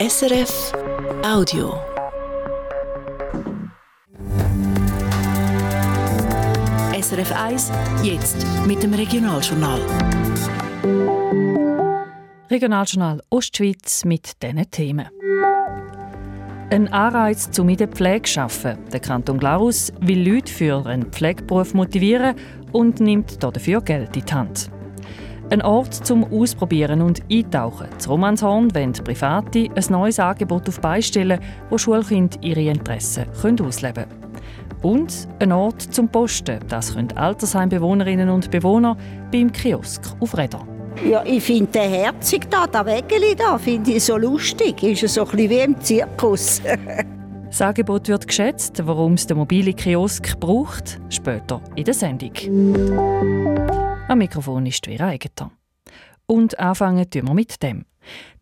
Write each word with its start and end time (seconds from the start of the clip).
SRF 0.00 0.72
Audio. 1.22 1.78
SRF 6.98 7.32
1, 7.32 7.70
jetzt 8.02 8.46
mit 8.66 8.82
dem 8.82 8.94
Regionaljournal. 8.94 9.78
Regionaljournal 12.50 13.22
Ostschweiz 13.28 14.06
mit 14.06 14.42
diesen 14.42 14.70
Themen. 14.70 15.08
Ein 16.70 16.88
Anreiz, 16.88 17.58
um 17.58 17.68
in 17.68 17.76
der 17.76 17.88
Pflege 17.88 18.22
zu 18.22 18.40
arbeiten. 18.40 18.88
Der 18.90 19.00
Kanton 19.00 19.38
Glarus 19.38 19.92
will 20.00 20.26
Leute 20.26 20.50
für 20.50 20.86
einen 20.86 21.12
Pflegeberuf 21.12 21.74
motivieren 21.74 22.36
und 22.72 23.00
nimmt 23.00 23.42
dafür 23.42 23.82
Geld 23.82 24.16
in 24.16 24.24
die 24.24 24.32
Hand. 24.32 24.70
Ein 25.50 25.62
Ort 25.62 25.92
zum 25.92 26.22
Ausprobieren 26.32 27.02
und 27.02 27.22
Eintauchen. 27.28 27.88
Das 27.92 28.08
Romanshorn 28.08 28.72
wollen 28.72 28.92
Private 28.92 29.68
ein 29.74 29.84
neues 29.88 30.20
Angebot 30.20 30.68
auf 30.68 30.80
beistellen, 30.80 31.40
wo 31.70 31.76
Schulkinder 31.76 32.38
ihre 32.40 32.62
Interessen 32.62 33.26
ausleben 33.34 34.04
können. 34.04 34.32
Und 34.82 35.26
ein 35.40 35.50
Ort 35.50 35.82
zum 35.82 36.08
Posten. 36.08 36.60
Das 36.68 36.94
können 36.94 37.10
Altersheimbewohnerinnen 37.16 38.30
und 38.30 38.48
Bewohner 38.52 38.96
beim 39.32 39.50
Kiosk 39.50 40.02
auf 40.20 40.38
Rädern. 40.38 40.68
Ja, 41.04 41.24
ich 41.24 41.42
finde 41.42 41.72
den 41.72 41.90
herzig 41.90 42.48
da, 42.48 42.68
der 42.68 42.86
Wägeli 42.86 43.34
da, 43.34 43.58
finde 43.58 43.90
ich 43.90 44.04
so 44.04 44.16
lustig. 44.16 44.80
Ist 44.84 45.12
so 45.12 45.22
ein 45.22 45.30
bisschen 45.32 45.50
wie 45.50 45.58
im 45.58 45.80
Zirkus. 45.80 46.62
das 47.50 47.60
Angebot 47.60 48.06
wird 48.06 48.28
geschätzt, 48.28 48.80
warum 48.86 49.14
es 49.14 49.26
den 49.26 49.36
mobile 49.36 49.72
Kiosk 49.72 50.38
braucht, 50.38 51.00
später 51.08 51.60
in 51.74 51.84
der 51.84 51.94
Sendung. 51.94 52.30
Am 54.10 54.18
Mikrofon 54.18 54.66
ist 54.66 54.86
Vera 54.86 55.06
Eigentor. 55.06 55.52
Und 56.26 56.58
anfangen 56.58 57.08
tun 57.08 57.28
wir 57.28 57.34
mit 57.34 57.62
dem. 57.62 57.84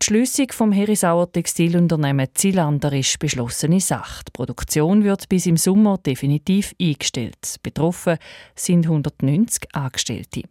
Die 0.01 0.05
Schliessung 0.07 0.47
vom 0.51 0.71
Herisauer 0.71 1.31
Textilunternehmen 1.31 2.29
Zilander 2.33 2.91
ist 2.91 3.19
beschlossene 3.19 3.79
Sache. 3.79 4.23
Die 4.27 4.31
Produktion 4.31 5.03
wird 5.03 5.29
bis 5.29 5.45
im 5.45 5.57
Sommer 5.57 5.99
definitiv 5.99 6.73
eingestellt. 6.81 7.57
Betroffen 7.61 8.17
sind 8.55 8.87
190 8.87 9.75
Angestellte. 9.75 10.41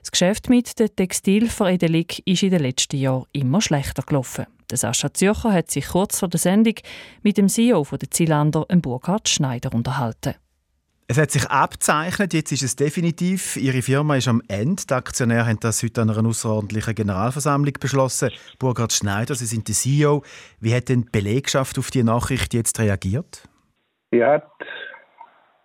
Das 0.00 0.10
Geschäft 0.10 0.48
mit 0.48 0.80
der 0.80 0.96
Textilveredelung 0.96 2.06
ist 2.24 2.42
in 2.42 2.50
den 2.50 2.62
letzten 2.62 2.96
Jahren 2.96 3.26
immer 3.30 3.60
schlechter 3.60 4.02
gelaufen. 4.02 4.46
Der 4.68 4.78
Sascha 4.78 5.14
Zürcher 5.14 5.52
hat 5.52 5.70
sich 5.70 5.86
kurz 5.86 6.18
vor 6.18 6.28
der 6.28 6.40
Sendung 6.40 6.74
mit 7.22 7.38
dem 7.38 7.48
CEO 7.48 7.86
der 7.92 8.10
Zilander, 8.10 8.66
Burkhard 8.68 9.28
Schneider, 9.28 9.72
unterhalten. 9.72 10.34
Es 11.10 11.20
hat 11.20 11.32
sich 11.32 11.50
abzeichnet, 11.50 12.34
jetzt 12.34 12.52
ist 12.52 12.62
es 12.62 12.76
definitiv. 12.76 13.56
Ihre 13.56 13.82
Firma 13.82 14.14
ist 14.14 14.28
am 14.28 14.42
Ende. 14.46 14.84
Die 14.88 14.94
Aktionäre 14.94 15.44
haben 15.44 15.58
das 15.58 15.82
heute 15.82 16.02
an 16.02 16.10
einer 16.10 16.24
außerordentlichen 16.24 16.94
Generalversammlung 16.94 17.72
beschlossen. 17.80 18.30
Burkhard 18.60 18.92
Schneider, 18.92 19.34
Sie 19.34 19.46
sind 19.46 19.66
der 19.66 19.74
CEO. 19.74 20.22
Wie 20.60 20.72
hat 20.72 20.88
denn 20.88 21.02
die 21.02 21.10
Belegschaft 21.10 21.80
auf 21.80 21.90
die 21.90 22.04
Nachricht 22.04 22.54
jetzt 22.54 22.78
reagiert? 22.78 23.48
Sie 24.12 24.24
hat 24.24 24.46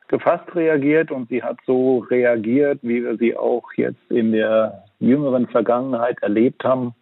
gefasst 0.07 0.47
reagiert 0.55 1.11
und 1.11 1.29
sie 1.29 1.43
hat 1.43 1.57
so 1.67 1.99
reagiert, 1.99 2.79
wie 2.81 3.03
wir 3.03 3.15
sie 3.17 3.37
auch 3.37 3.71
jetzt 3.75 4.09
in 4.09 4.31
der 4.31 4.83
jüngeren 4.97 5.45
Vergangenheit 5.45 6.17
erlebt 6.23 6.63
haben, 6.63 6.95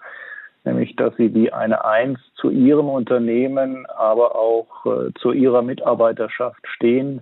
nämlich 0.66 0.97
dass 0.97 1.16
sie 1.16 1.33
wie 1.33 1.53
eine 1.53 1.85
Eins 1.85 2.19
zu 2.35 2.50
ihrem 2.50 2.89
Unternehmen, 2.89 3.85
aber 3.85 4.35
auch 4.35 4.85
äh, 4.85 5.13
zu 5.13 5.31
ihrer 5.31 5.61
Mitarbeiterschaft 5.61 6.67
stehen 6.67 7.22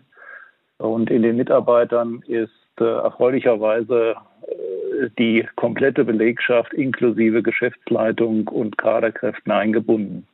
und 0.82 1.12
in 1.12 1.22
den 1.22 1.38
Mitarbeitern 1.38 2.24
ist 2.28 2.50
äh, 2.80 2.84
erfreulicherweise 2.84 4.16
äh, 4.48 5.10
die 5.20 5.48
komplette 5.56 6.04
Belegschaft 6.04 6.74
inklusive 6.74 7.44
Geschäftsleitung 7.44 8.48
und 8.48 8.78
Kaderkräften 8.78 9.52
eingebunden. 9.52 10.28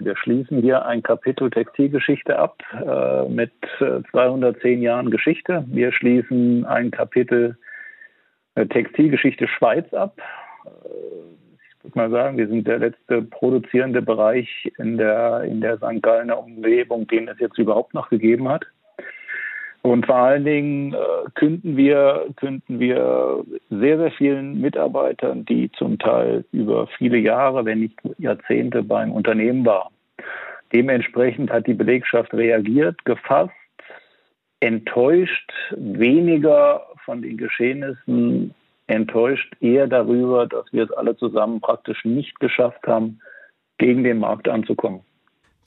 Wir 0.00 0.16
schließen 0.16 0.62
hier 0.62 0.84
ein 0.84 1.02
Kapitel 1.02 1.50
Textilgeschichte 1.50 2.38
ab 2.38 2.62
äh, 2.72 3.28
mit 3.28 3.52
210 4.10 4.82
Jahren 4.82 5.10
Geschichte. 5.10 5.64
Wir 5.68 5.92
schließen 5.92 6.64
ein 6.66 6.90
Kapitel 6.90 7.56
Textilgeschichte 8.70 9.46
Schweiz 9.46 9.92
ab. 9.94 10.20
Ich 10.64 11.84
würde 11.84 11.98
mal 11.98 12.10
sagen, 12.10 12.38
wir 12.38 12.48
sind 12.48 12.66
der 12.66 12.80
letzte 12.80 13.22
produzierende 13.22 14.02
Bereich 14.02 14.72
in 14.78 14.98
der, 14.98 15.42
in 15.42 15.60
der 15.60 15.76
St. 15.76 16.02
Gallener 16.02 16.42
Umgebung, 16.42 17.06
den 17.06 17.28
es 17.28 17.38
jetzt 17.38 17.58
überhaupt 17.58 17.94
noch 17.94 18.08
gegeben 18.08 18.48
hat. 18.48 18.66
Und 19.82 20.06
vor 20.06 20.16
allen 20.16 20.44
Dingen 20.44 20.92
äh, 20.92 20.96
künden 21.34 21.76
wir, 21.76 22.26
künden 22.36 22.80
wir 22.80 23.44
sehr, 23.70 23.98
sehr 23.98 24.10
vielen 24.12 24.60
Mitarbeitern, 24.60 25.44
die 25.44 25.70
zum 25.72 25.98
Teil 25.98 26.44
über 26.52 26.88
viele 26.98 27.18
Jahre, 27.18 27.64
wenn 27.64 27.80
nicht 27.80 27.98
Jahrzehnte 28.18 28.82
beim 28.82 29.12
Unternehmen 29.12 29.64
waren. 29.64 29.92
Dementsprechend 30.72 31.50
hat 31.50 31.66
die 31.66 31.74
Belegschaft 31.74 32.34
reagiert, 32.34 33.04
gefasst, 33.04 33.52
enttäuscht, 34.60 35.50
weniger 35.76 36.82
von 37.04 37.22
den 37.22 37.36
Geschehnissen 37.36 38.54
enttäuscht, 38.88 39.54
eher 39.60 39.86
darüber, 39.86 40.46
dass 40.46 40.66
wir 40.72 40.84
es 40.84 40.90
alle 40.92 41.16
zusammen 41.16 41.60
praktisch 41.60 42.04
nicht 42.04 42.38
geschafft 42.40 42.86
haben, 42.86 43.20
gegen 43.78 44.02
den 44.02 44.18
Markt 44.18 44.48
anzukommen. 44.48 45.00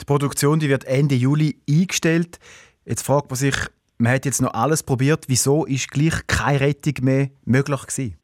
Die 0.00 0.04
Produktion 0.04 0.58
die 0.58 0.68
wird 0.68 0.84
Ende 0.84 1.14
Juli 1.14 1.56
eingestellt. 1.68 2.38
Jetzt 2.84 3.06
fragt 3.06 3.30
man 3.30 3.36
sich, 3.36 3.54
man 4.02 4.12
hat 4.12 4.24
jetzt 4.24 4.42
noch 4.42 4.52
alles 4.52 4.82
probiert. 4.82 5.26
Wieso 5.28 5.64
ist 5.64 5.90
gleich 5.90 6.26
keine 6.26 6.60
Rettung 6.60 6.94
mehr 7.02 7.28
möglich 7.44 7.82
gewesen? 7.82 8.18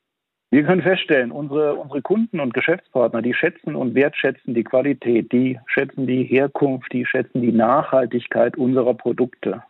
Wir 0.50 0.64
können 0.64 0.82
feststellen, 0.82 1.30
unsere, 1.30 1.74
unsere 1.74 2.00
Kunden 2.00 2.40
und 2.40 2.54
Geschäftspartner, 2.54 3.20
die 3.20 3.34
schätzen 3.34 3.76
und 3.76 3.94
wertschätzen 3.94 4.54
die 4.54 4.64
Qualität, 4.64 5.30
die 5.30 5.60
schätzen 5.66 6.06
die 6.06 6.24
Herkunft, 6.24 6.90
die 6.92 7.04
schätzen 7.04 7.42
die 7.42 7.52
Nachhaltigkeit 7.52 8.56
unserer 8.56 8.94
Produkte. 8.94 9.62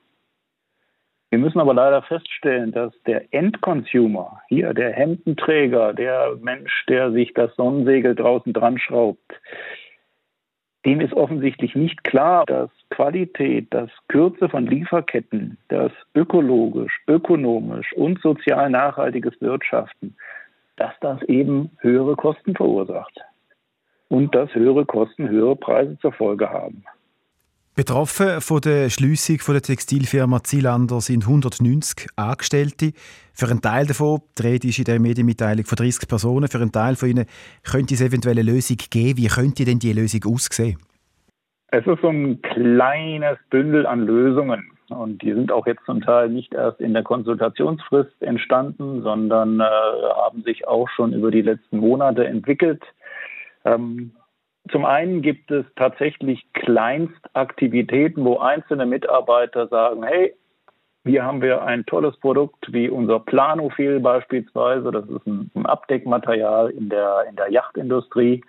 Wir 1.30 1.40
müssen 1.40 1.58
aber 1.58 1.74
leider 1.74 2.02
feststellen, 2.02 2.70
dass 2.70 2.92
der 3.06 3.34
Endconsumer, 3.34 4.40
hier 4.48 4.72
der 4.72 4.92
Hemdenträger, 4.92 5.92
der 5.92 6.36
Mensch, 6.40 6.86
der 6.88 7.10
sich 7.10 7.34
das 7.34 7.54
Sonnensegel 7.56 8.14
draußen 8.14 8.52
dran 8.52 8.78
schraubt, 8.78 9.32
dem 10.86 11.00
ist 11.00 11.12
offensichtlich 11.12 11.74
nicht 11.74 12.04
klar, 12.04 12.46
dass 12.46 12.70
Qualität, 12.98 13.72
dass 13.72 13.90
Kürze 14.08 14.48
von 14.48 14.66
Lieferketten, 14.66 15.56
dass 15.68 15.92
ökologisch, 16.16 17.00
ökonomisch 17.06 17.92
und 17.92 18.20
sozial 18.20 18.70
nachhaltiges 18.70 19.40
Wirtschaften, 19.40 20.16
dass 20.74 20.90
das 21.00 21.22
eben 21.22 21.70
höhere 21.78 22.16
Kosten 22.16 22.56
verursacht. 22.56 23.20
Und 24.08 24.34
dass 24.34 24.52
höhere 24.52 24.84
Kosten 24.84 25.28
höhere 25.28 25.54
Preise 25.54 25.96
zur 26.00 26.12
Folge 26.12 26.50
haben. 26.50 26.82
Betroffen 27.76 28.40
von 28.40 28.60
der 28.62 28.90
Schliessung 28.90 29.38
der 29.46 29.62
Textilfirma 29.62 30.42
Zielander 30.42 31.00
sind 31.00 31.22
190 31.22 32.08
Angestellte. 32.16 32.94
Für 33.32 33.48
einen 33.48 33.60
Teil 33.60 33.86
davon, 33.86 34.22
die 34.36 34.42
Rede 34.42 34.66
ist 34.66 34.78
in 34.80 34.86
der 34.86 34.98
Medienmitteilung 34.98 35.66
von 35.66 35.76
30 35.76 36.08
Personen, 36.08 36.48
für 36.48 36.58
einen 36.58 36.72
Teil 36.72 36.96
von 36.96 37.10
ihnen 37.10 37.26
könnte 37.62 37.94
es 37.94 38.00
eventuell 38.00 38.40
eine 38.40 38.50
Lösung 38.50 38.78
geben. 38.90 39.18
Wie 39.18 39.28
könnte 39.28 39.64
denn 39.64 39.78
die 39.78 39.92
Lösung 39.92 40.24
aussehen? 40.24 40.78
Es 41.70 41.86
ist 41.86 42.00
so 42.00 42.08
ein 42.08 42.40
kleines 42.42 43.36
Bündel 43.50 43.86
an 43.86 44.06
Lösungen. 44.06 44.70
Und 44.88 45.20
die 45.20 45.34
sind 45.34 45.52
auch 45.52 45.66
jetzt 45.66 45.84
zum 45.84 46.00
Teil 46.00 46.30
nicht 46.30 46.54
erst 46.54 46.80
in 46.80 46.94
der 46.94 47.02
Konsultationsfrist 47.02 48.22
entstanden, 48.22 49.02
sondern 49.02 49.60
äh, 49.60 49.64
haben 49.64 50.42
sich 50.44 50.66
auch 50.66 50.88
schon 50.88 51.12
über 51.12 51.30
die 51.30 51.42
letzten 51.42 51.78
Monate 51.78 52.26
entwickelt. 52.26 52.82
Ähm, 53.66 54.12
zum 54.70 54.86
einen 54.86 55.20
gibt 55.20 55.50
es 55.50 55.66
tatsächlich 55.76 56.46
Kleinstaktivitäten, 56.54 58.24
wo 58.24 58.38
einzelne 58.38 58.86
Mitarbeiter 58.86 59.68
sagen, 59.68 60.02
hey, 60.04 60.34
hier 61.04 61.24
haben 61.24 61.42
wir 61.42 61.62
ein 61.62 61.86
tolles 61.86 62.16
Produkt 62.18 62.72
wie 62.72 62.88
unser 62.88 63.20
Planofil 63.20 64.00
beispielsweise. 64.00 64.90
Das 64.90 65.08
ist 65.08 65.26
ein, 65.26 65.50
Abdeckmaterial 65.64 66.70
in 66.70 66.88
der, 66.88 67.24
in 67.28 67.36
der 67.36 67.50
Yachtindustrie. 67.50 68.42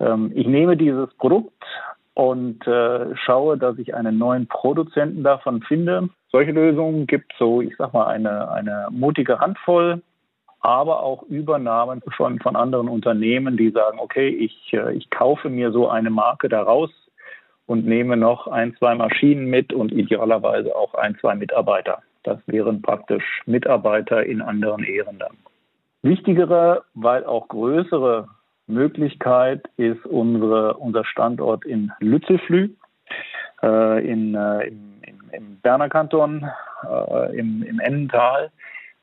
Ähm, 0.00 0.32
ich 0.34 0.46
nehme 0.46 0.76
dieses 0.76 1.12
Produkt 1.14 1.64
und 2.14 2.66
äh, 2.66 3.16
schaue, 3.16 3.56
dass 3.56 3.78
ich 3.78 3.94
einen 3.94 4.18
neuen 4.18 4.46
Produzenten 4.46 5.22
davon 5.22 5.62
finde. 5.62 6.08
Solche 6.30 6.52
Lösungen 6.52 7.06
gibt 7.06 7.32
so, 7.38 7.60
ich 7.60 7.76
sag 7.76 7.92
mal, 7.92 8.06
eine, 8.06 8.50
eine 8.50 8.88
mutige 8.90 9.40
Handvoll 9.40 10.02
aber 10.60 11.02
auch 11.02 11.22
Übernahmen 11.24 12.02
von, 12.16 12.38
von 12.38 12.54
anderen 12.54 12.88
Unternehmen, 12.88 13.56
die 13.56 13.70
sagen, 13.70 13.98
okay, 13.98 14.28
ich, 14.28 14.72
äh, 14.72 14.92
ich 14.92 15.10
kaufe 15.10 15.48
mir 15.48 15.72
so 15.72 15.88
eine 15.88 16.10
Marke 16.10 16.48
daraus 16.48 16.90
und 17.66 17.86
nehme 17.86 18.16
noch 18.16 18.46
ein, 18.46 18.76
zwei 18.76 18.94
Maschinen 18.94 19.46
mit 19.46 19.72
und 19.72 19.90
idealerweise 19.90 20.74
auch 20.76 20.94
ein, 20.94 21.16
zwei 21.20 21.34
Mitarbeiter. 21.34 22.02
Das 22.24 22.38
wären 22.46 22.82
praktisch 22.82 23.24
Mitarbeiter 23.46 24.24
in 24.24 24.42
anderen 24.42 24.84
Ehren 24.84 25.18
dann. 25.18 25.38
Wichtigere, 26.02 26.84
weil 26.94 27.24
auch 27.24 27.48
größere 27.48 28.28
Möglichkeit 28.70 29.68
ist 29.76 30.04
unsere, 30.06 30.74
unser 30.74 31.04
Standort 31.04 31.64
in 31.64 31.92
Lützelflü 32.00 32.70
äh, 33.62 34.10
in, 34.10 34.34
äh, 34.34 34.68
im, 34.68 35.00
im, 35.32 35.60
Berner 35.62 35.88
Kanton, 35.88 36.48
äh, 36.88 37.38
im, 37.38 37.62
im 37.62 37.80
Endental. 37.80 38.50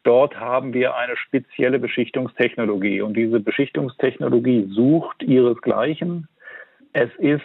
Dort 0.03 0.39
haben 0.39 0.73
wir 0.73 0.95
eine 0.95 1.17
spezielle 1.17 1.79
Beschichtungstechnologie 1.79 3.01
und 3.01 3.15
diese 3.15 3.39
Beschichtungstechnologie 3.39 4.67
sucht 4.71 5.21
ihresgleichen. 5.21 6.27
Es 6.93 7.09
ist 7.17 7.43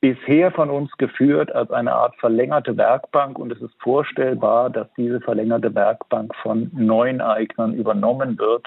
bisher 0.00 0.50
von 0.50 0.70
uns 0.70 0.90
geführt 0.96 1.54
als 1.54 1.70
eine 1.70 1.92
Art 1.92 2.16
verlängerte 2.16 2.76
Werkbank 2.76 3.38
und 3.38 3.52
es 3.52 3.60
ist 3.60 3.74
vorstellbar, 3.80 4.70
dass 4.70 4.88
diese 4.96 5.20
verlängerte 5.20 5.74
Werkbank 5.74 6.34
von 6.36 6.70
neuen 6.72 7.20
Eignern 7.20 7.74
übernommen 7.74 8.38
wird 8.38 8.66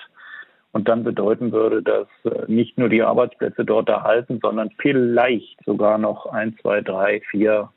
und 0.74 0.88
dann 0.88 1.04
bedeuten 1.04 1.52
würde, 1.52 1.82
dass 1.82 2.08
äh, 2.26 2.52
nicht 2.52 2.78
nur 2.78 2.90
die 2.90 3.04
Arbeitsplätze 3.04 3.64
dort 3.64 3.88
erhalten, 3.88 4.40
sondern 4.42 4.72
vielleicht 4.80 5.64
sogar 5.66 5.98
noch 5.98 6.26
ein, 6.26 6.58
zwei, 6.62 6.82
drei, 6.82 7.22
vier 7.32 7.70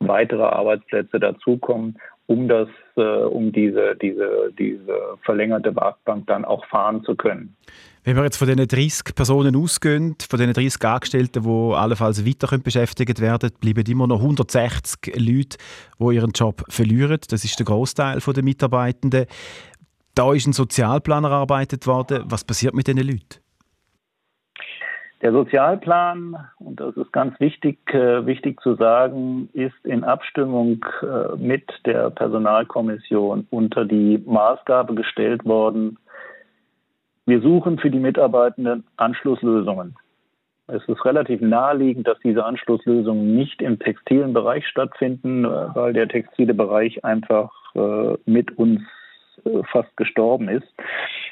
weitere 0.00 0.42
Arbeitsplätze 0.42 1.20
dazukommen, 1.20 1.98
um 2.26 2.48
das, 2.48 2.68
äh, 2.96 3.00
um 3.00 3.52
diese, 3.52 3.96
diese, 3.96 4.52
diese 4.58 4.98
verlängerte 5.22 5.74
Werkbank 5.74 6.26
dann 6.26 6.44
auch 6.44 6.66
fahren 6.66 7.04
zu 7.04 7.14
können. 7.14 7.56
Wenn 8.04 8.16
wir 8.16 8.24
jetzt 8.24 8.36
von 8.36 8.48
diesen 8.48 8.66
30 8.66 9.14
Personen 9.14 9.54
ausgehen, 9.54 10.16
von 10.28 10.38
diesen 10.40 10.54
30 10.54 10.84
Angestellten, 10.84 11.44
die 11.44 11.74
allenfalls 11.74 12.26
weiter 12.26 12.58
beschäftigt 12.58 13.20
werden 13.20 13.50
bleiben 13.60 13.84
immer 13.88 14.08
noch 14.08 14.20
160 14.20 15.14
Leute, 15.14 15.56
die 16.00 16.14
ihren 16.16 16.32
Job 16.32 16.64
verlieren. 16.68 17.20
Das 17.28 17.44
ist 17.44 17.60
der 17.60 17.66
Großteil 17.66 18.18
der 18.18 18.42
Mitarbeitenden. 18.42 19.26
Da 20.14 20.34
ist 20.34 20.46
ein 20.46 20.52
Sozialplan 20.52 21.24
erarbeitet 21.24 21.86
worden. 21.86 22.24
Was 22.26 22.44
passiert 22.44 22.74
mit 22.74 22.86
diesen 22.86 23.00
Leuten? 23.00 23.40
Der 25.22 25.32
Sozialplan, 25.32 26.36
und 26.58 26.80
das 26.80 26.96
ist 26.96 27.12
ganz 27.12 27.38
wichtig, 27.38 27.78
äh, 27.94 28.26
wichtig 28.26 28.60
zu 28.60 28.74
sagen, 28.74 29.48
ist 29.52 29.84
in 29.84 30.02
Abstimmung 30.02 30.84
äh, 31.00 31.36
mit 31.36 31.64
der 31.86 32.10
Personalkommission 32.10 33.46
unter 33.50 33.84
die 33.84 34.20
Maßgabe 34.26 34.94
gestellt 34.96 35.44
worden, 35.44 35.96
wir 37.24 37.40
suchen 37.40 37.78
für 37.78 37.90
die 37.90 38.00
Mitarbeitenden 38.00 38.84
Anschlusslösungen. 38.96 39.94
Es 40.66 40.82
ist 40.88 41.04
relativ 41.04 41.40
naheliegend, 41.40 42.08
dass 42.08 42.18
diese 42.24 42.44
Anschlusslösungen 42.44 43.36
nicht 43.36 43.62
im 43.62 43.78
textilen 43.78 44.32
Bereich 44.32 44.66
stattfinden, 44.66 45.44
weil 45.44 45.92
der 45.92 46.08
textile 46.08 46.52
Bereich 46.52 47.04
einfach 47.04 47.52
äh, 47.76 48.16
mit 48.26 48.58
uns 48.58 48.80
äh, 48.80 49.01
fast 49.70 49.96
gestorben 49.96 50.48
ist. 50.48 50.66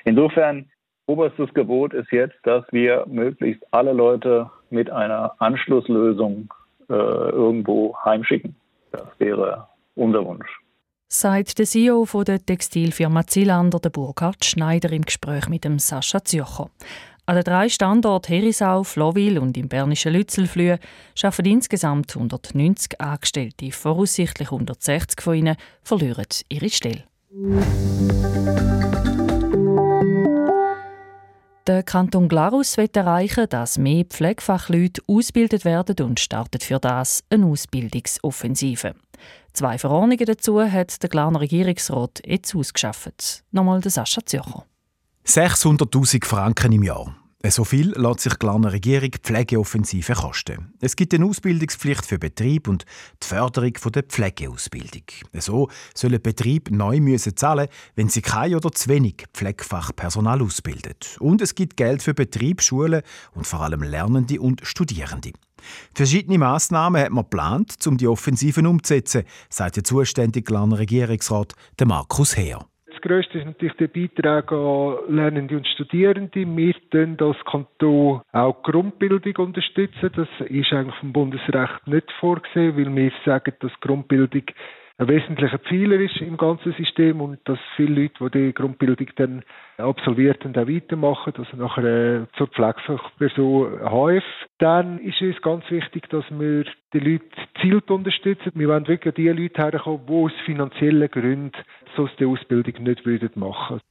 Insofern, 0.05 0.71
oberstes 1.07 1.53
Gebot 1.55 1.95
ist 1.95 2.13
jetzt, 2.13 2.37
dass 2.45 2.65
wir 2.71 3.05
möglichst 3.09 3.63
alle 3.73 3.93
Leute 3.93 4.51
mit 4.71 4.91
einer 4.91 5.35
Anschlusslösung 5.39 6.53
äh, 6.89 6.93
irgendwo 6.93 7.97
heimschicken. 8.05 8.55
Das 8.93 9.09
wäre 9.19 9.69
unser 9.95 10.25
Wunsch 10.25 10.51
sagt 11.13 11.59
der 11.59 11.67
CEO 11.67 12.07
der 12.23 12.45
Textilfirma 12.45 13.27
Zielander, 13.27 13.81
der 13.81 13.91
Burkhard 13.91 14.45
Schneider, 14.45 14.93
im 14.93 15.03
Gespräch 15.03 15.49
mit 15.49 15.65
dem 15.65 15.81
Sascha 15.81 16.25
Zürcher. 16.25 16.71
An 17.27 17.35
den 17.35 17.45
drei 17.45 17.69
Standorten 17.69 18.33
Herisau, 18.33 18.85
Flowil 18.85 19.39
und 19.39 19.57
im 19.57 19.69
bernischen 19.69 20.13
Lützelflühe 20.13 20.79
arbeiten 21.23 21.47
insgesamt 21.47 22.15
190 22.15 23.01
Angestellte. 23.01 23.73
Voraussichtlich 23.73 24.53
160 24.53 25.21
von 25.21 25.35
ihnen 25.35 25.57
verlieren 25.83 26.27
ihre 26.49 26.71
Stelle. 26.71 27.10
Der 31.65 31.85
Kanton 31.85 32.29
Glarus 32.29 32.77
wird 32.77 32.97
erreichen, 32.97 33.47
dass 33.49 33.79
mehr 33.79 34.05
Pflegefachleute 34.05 35.01
ausgebildet 35.07 35.65
werden 35.65 36.05
und 36.05 36.19
startet 36.19 36.65
für 36.65 36.81
das 36.81 37.23
eine 37.31 37.47
Ausbildungsoffensive. 37.47 38.97
Zwei 39.53 39.79
Verordnungen 39.79 40.27
dazu 40.27 40.61
hat 40.61 41.01
der 41.05 41.09
Glarner 41.09 41.41
Regierungsrat 41.41 42.21
jetzt 42.27 42.53
ausgeschafft. 42.57 43.45
Nochmal 43.53 43.81
der 43.81 43.93
Sascha 43.93 44.27
Zürcher. 44.27 44.67
600.000 45.25 46.25
Franken 46.25 46.73
im 46.73 46.83
Jahr. 46.83 47.15
So 47.49 47.65
viel 47.65 47.95
lässt 47.97 48.21
sich 48.21 48.35
die 48.35 48.39
Glarner 48.39 48.71
Regierung 48.71 49.13
Pflegeoffensive 49.23 50.13
kosten. 50.13 50.75
Es 50.81 50.95
gibt 50.95 51.15
eine 51.15 51.25
Ausbildungspflicht 51.25 52.05
für 52.05 52.19
Betrieb 52.19 52.69
und 52.69 52.85
die 53.23 53.27
Förderung 53.27 53.73
der 53.95 54.03
Pflegeausbildung. 54.03 55.05
So 55.39 55.69
sollen 55.95 56.21
Betrieb 56.21 56.71
neu 56.71 57.01
müssen 57.01 57.37
zahlen, 57.37 57.69
wenn 57.95 58.11
sie 58.11 58.21
kein 58.21 58.55
oder 58.55 58.71
zu 58.73 58.91
wenig 58.91 59.25
Pflegefachpersonal 59.33 60.43
ausbildet. 60.43 61.17
Und 61.19 61.41
es 61.41 61.55
gibt 61.55 61.79
Geld 61.79 62.03
für 62.03 62.13
Betrieb, 62.13 62.61
Schulen 62.61 63.01
und 63.33 63.47
vor 63.47 63.63
allem 63.63 63.83
Lernende 63.83 64.39
und 64.39 64.61
Studierende. 64.63 65.33
Verschiedene 65.95 66.39
Massnahmen 66.39 67.03
hat 67.03 67.11
man 67.11 67.25
geplant, 67.25 67.87
um 67.87 67.97
die 67.97 68.07
Offensiven 68.07 68.67
umzusetzen, 68.67 69.23
sagt 69.49 69.77
der 69.77 69.85
zuständige 69.85 70.45
Glarner 70.45 70.79
Regierungsrat 70.79 71.55
Markus 71.83 72.37
Heer. 72.37 72.70
Das 73.01 73.09
Größte 73.09 73.39
ist 73.39 73.47
natürlich 73.47 73.77
der 73.77 73.89
Beitrag 73.89 74.53
an 74.53 74.99
Lernende 75.09 75.57
und 75.57 75.67
Studierende. 75.67 76.45
Wir 76.45 76.75
tun 76.91 77.17
das 77.17 77.37
Kanton 77.51 78.21
auch 78.33 78.63
Grundbildung 78.63 79.47
unterstützen. 79.47 80.11
Das 80.15 80.29
ist 80.51 80.73
eigentlich 80.73 80.95
vom 80.97 81.13
Bundesrecht 81.13 81.87
nicht 81.87 82.13
vorgesehen, 82.21 82.77
weil 82.77 82.95
wir 82.95 83.11
sagen, 83.25 83.55
dass 83.61 83.73
Grundbildung 83.81 84.43
ein 85.01 85.09
wesentlicher 85.09 85.59
Pfeiler 85.59 85.99
ist 85.99 86.21
im 86.21 86.37
ganzen 86.37 86.75
System 86.75 87.23
und 87.23 87.39
dass 87.45 87.59
viele 87.77 88.03
Leute, 88.03 88.31
die 88.31 88.49
die 88.49 88.53
Grundbildung 88.53 89.09
dann 89.17 89.43
absolviert 89.79 90.45
und 90.45 90.59
auch 90.59 90.69
weitermachen, 90.69 91.33
also 91.39 91.57
nachher 91.57 91.85
äh, 91.85 92.27
zur 92.37 92.49
Pflegefachperson 92.49 93.81
HF. 93.81 94.25
Dann 94.59 94.99
ist 94.99 95.23
es 95.23 95.41
ganz 95.41 95.65
wichtig, 95.71 96.07
dass 96.11 96.25
wir 96.31 96.65
die 96.93 96.99
Leute 96.99 97.25
gezielt 97.55 97.91
unterstützen. 97.91 98.53
Wir 98.55 98.69
wollen 98.69 98.87
wirklich 98.89 99.15
die 99.15 99.29
Leute 99.29 99.63
herkommen, 99.63 100.05
die 100.07 100.13
aus 100.13 100.33
finanziellen 100.45 101.11
Gründen 101.11 101.53
sonst 101.97 102.21
die 102.21 102.27
Ausbildung 102.27 102.83
nicht 102.83 103.07
machen 103.37 103.77
würden. 103.77 103.90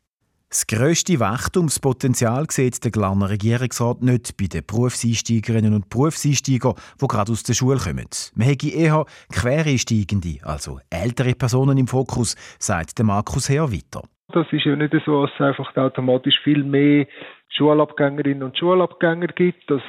Das 0.50 0.66
grösste 0.66 1.19
Wachstumspotenzial 1.19 2.46
sieht 2.50 2.84
der 2.84 2.90
Glarner 2.90 3.30
Regierungsrat 3.30 4.01
nicht 4.01 4.36
bei 4.36 4.48
den 4.48 4.66
Berufseinsteigerinnen 4.66 5.75
und 5.75 5.92
Berufseinsteigern, 5.92 6.74
die 7.00 7.07
gerade 7.07 7.31
aus 7.31 7.44
der 7.44 7.54
Schule 7.54 7.78
kommen. 7.78 8.10
Man 8.34 8.48
hätte 8.48 8.68
eher 8.68 9.06
Quereinsteigende, 9.31 10.40
also 10.42 10.80
ältere 10.90 11.36
Personen 11.36 11.78
im 11.78 11.86
Fokus, 11.86 12.34
sagt 12.57 12.98
Markus 13.04 13.48
Herr 13.48 13.72
weiter. 13.72 14.01
Das 14.34 14.48
ist 14.51 14.66
ja 14.66 14.75
nicht 14.75 14.92
so, 15.06 15.22
dass 15.22 15.31
es 15.36 15.40
einfach 15.40 15.78
automatisch 15.78 16.40
viel 16.44 16.63
mehr 16.63 17.06
Schulabgängerinnen 17.50 18.42
und 18.42 18.57
Schulabgänger 18.57 19.28
gibt, 19.28 19.69
dass 19.69 19.84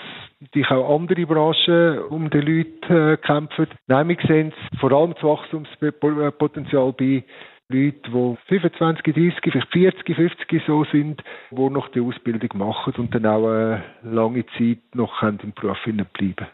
sich 0.52 0.70
auch 0.70 0.94
andere 0.94 1.24
Branchen 1.24 2.00
um 2.10 2.28
die 2.28 2.38
Leute 2.38 3.12
äh, 3.12 3.16
kämpfen. 3.16 3.66
Nein, 3.86 4.08
wir 4.08 4.18
sehen 4.28 4.52
vor 4.78 4.92
allem 4.92 5.14
das 5.14 5.22
Wachstumspotenzial 5.22 6.92
bei 6.92 7.24
Leute, 7.70 8.10
die 8.10 8.36
25, 8.48 9.14
30, 9.14 9.40
vielleicht 9.42 9.72
40, 9.72 10.16
50 10.16 10.62
so 10.66 10.84
sind, 10.84 11.22
die 11.50 11.70
noch 11.70 11.88
die 11.88 12.00
Ausbildung 12.00 12.58
machen 12.58 12.94
und 12.96 13.14
dann 13.14 13.26
auch 13.26 13.48
eine 13.48 13.84
lange 14.02 14.44
Zeit 14.58 14.80
noch 14.94 15.22
im 15.22 15.52
Beruf 15.52 15.78
bleiben 15.84 16.46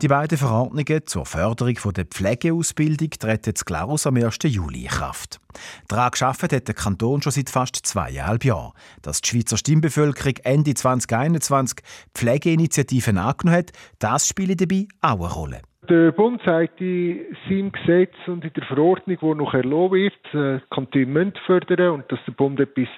die 0.00 0.08
beiden 0.08 0.38
Verordnungen 0.38 1.06
zur 1.06 1.26
Förderung 1.26 1.76
der 1.94 2.06
Pflegeausbildung 2.06 3.10
treten 3.10 3.54
zu 3.54 3.64
Glarus 3.64 4.06
am 4.06 4.16
1. 4.16 4.38
Juli 4.44 4.82
in 4.82 4.88
Kraft. 4.88 5.38
Daran 5.86 6.10
geschafft 6.10 6.42
hat 6.42 6.66
der 6.66 6.74
Kanton 6.74 7.22
schon 7.22 7.32
seit 7.32 7.50
fast 7.50 7.76
zweieinhalb 7.76 8.44
Jahren. 8.44 8.72
Dass 9.02 9.20
die 9.20 9.28
Schweizer 9.28 9.56
Stimmbevölkerung 9.56 10.34
Ende 10.44 10.74
2021 10.74 11.78
Pflegeinitiativen 12.14 13.18
angenommen 13.18 13.58
hat, 13.58 13.72
das 13.98 14.26
spielt 14.26 14.60
dabei 14.60 14.88
auch 15.02 15.20
eine 15.20 15.32
Rolle. 15.32 15.62
Der 15.88 16.12
Bund 16.12 16.40
sagt 16.44 16.80
in 16.80 17.36
seinem 17.48 17.72
Gesetz 17.72 18.14
und 18.26 18.44
in 18.44 18.52
der 18.52 18.64
Verordnung, 18.64 19.18
die 19.20 19.34
noch 19.34 19.52
erlaubt 19.52 19.94
wird, 19.94 20.34
äh, 20.34 20.60
Kantone 20.70 21.06
müssen 21.06 21.32
fördern 21.44 21.90
und 21.94 22.12
dass 22.12 22.20
der 22.24 22.32
Bund 22.32 22.60
etwas 22.60 22.88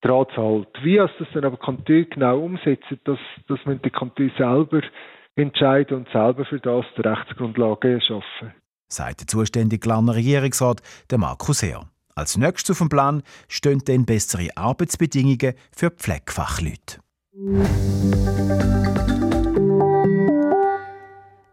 daran 0.00 0.26
zahlt. 0.34 0.68
Wie 0.82 0.96
es 0.96 1.10
das 1.18 1.28
dann 1.34 1.44
aber 1.44 1.58
Kantone 1.58 2.06
genau 2.06 2.38
umsetzen, 2.38 2.98
das, 3.04 3.18
das 3.48 3.58
müssen 3.66 3.82
die 3.82 3.90
Kantone 3.90 4.32
selber 4.38 4.80
entscheiden 5.36 5.98
und 5.98 6.08
selber 6.08 6.46
für 6.46 6.58
das 6.58 6.86
die 6.96 7.02
Rechtsgrundlage 7.02 8.00
schaffen. 8.00 8.54
Sagt 8.88 9.20
der 9.20 9.26
zuständige 9.26 9.80
Glarner 9.80 10.14
Regierungsrat, 10.14 10.80
der 11.10 11.18
Markus 11.18 11.62
Heer. 11.62 11.82
Als 12.14 12.36
nächstes 12.36 12.70
auf 12.70 12.78
dem 12.78 12.88
Plan 12.88 13.22
stehen 13.48 13.82
dann 13.86 14.06
bessere 14.06 14.48
Arbeitsbedingungen 14.56 15.54
für 15.74 15.90
Pflegefachleute. 15.90 17.00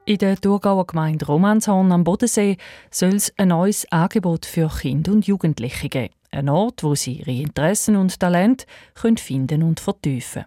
In 0.10 0.18
der 0.18 0.42
Thurgauer 0.42 0.88
Gemeinde 0.88 1.28
Romanshorn 1.28 1.92
am 1.92 2.04
Bodensee 2.04 2.58
soll 2.90 3.14
es 3.14 3.32
ein 3.38 3.50
neues 3.50 3.86
Angebot 3.92 4.48
für 4.48 4.68
Kinder 4.68 5.12
und 5.12 5.28
Jugendliche 5.28 5.88
geben. 5.88 6.12
Ein 6.32 6.50
Ort, 6.50 6.82
wo 6.82 6.96
sie 6.96 7.20
ihre 7.20 7.30
Interessen 7.30 7.96
und 7.96 8.20
Talente 8.20 8.66
finden 8.96 9.62
und 9.62 9.80
vertiefen 9.80 10.46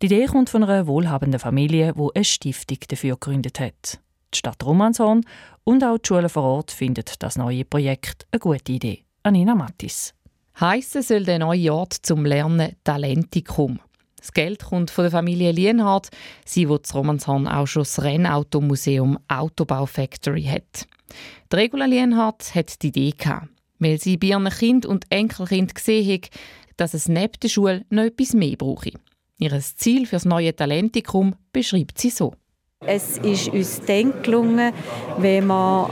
Die 0.00 0.06
Idee 0.06 0.24
kommt 0.24 0.48
von 0.48 0.64
einer 0.64 0.86
wohlhabenden 0.86 1.38
Familie, 1.38 1.92
die 1.92 2.08
eine 2.14 2.24
Stiftung 2.24 2.78
dafür 2.88 3.16
gegründet 3.16 3.60
hat. 3.60 4.00
Die 4.32 4.38
Stadt 4.38 4.64
Romanshorn 4.64 5.20
und 5.64 5.84
auch 5.84 5.98
die 5.98 6.08
Schule 6.08 6.30
vor 6.30 6.44
Ort 6.44 6.70
finden 6.70 7.04
das 7.18 7.36
neue 7.36 7.66
Projekt 7.66 8.26
eine 8.32 8.40
gute 8.40 8.72
Idee. 8.72 9.04
Anina 9.22 9.54
Mattis. 9.54 10.14
Heissen 10.58 11.02
soll 11.02 11.24
der 11.24 11.40
neue 11.40 11.74
Ort 11.74 11.92
zum 11.92 12.24
Lernen 12.24 12.74
Talentikum. 12.84 13.80
Das 14.18 14.32
Geld 14.32 14.64
kommt 14.64 14.90
von 14.90 15.04
der 15.04 15.10
Familie 15.10 15.52
Lienhardt, 15.52 16.08
sie, 16.44 16.68
wo 16.68 16.78
das 16.78 16.94
Romanshorn 16.94 17.46
auch 17.46 17.66
schon 17.66 17.82
das 17.82 18.02
Rennautomuseum 18.02 19.18
Autobau 19.28 19.86
Factory 19.86 20.44
hat. 20.44 20.86
Die 21.52 21.56
Regula 21.56 21.86
Lienhardt 21.86 22.54
hat 22.54 22.82
die 22.82 22.88
Idee 22.88 23.14
gehabt, 23.16 23.48
weil 23.78 23.98
sie 24.00 24.16
bei 24.16 24.28
ihren 24.28 24.48
Kind 24.48 24.86
und 24.86 25.06
Enkelkind 25.10 25.74
gesehen 25.74 26.12
hat, 26.12 26.30
dass 26.76 26.94
es 26.94 27.08
neben 27.08 27.32
der 27.42 27.48
Schule 27.48 27.84
noch 27.90 28.04
etwas 28.04 28.34
mehr 28.34 28.56
brauche. 28.56 28.92
Ihr 29.38 29.58
Ziel 29.60 30.06
für 30.06 30.16
das 30.16 30.24
neue 30.24 30.54
Talentikum 30.54 31.34
beschreibt 31.52 31.98
sie 31.98 32.10
so. 32.10 32.34
Es 32.86 33.18
ist 33.18 33.48
uns 33.48 33.80
dann 33.80 34.22
gelungen, 34.22 34.72
wenn 35.18 35.48
wir 35.48 35.90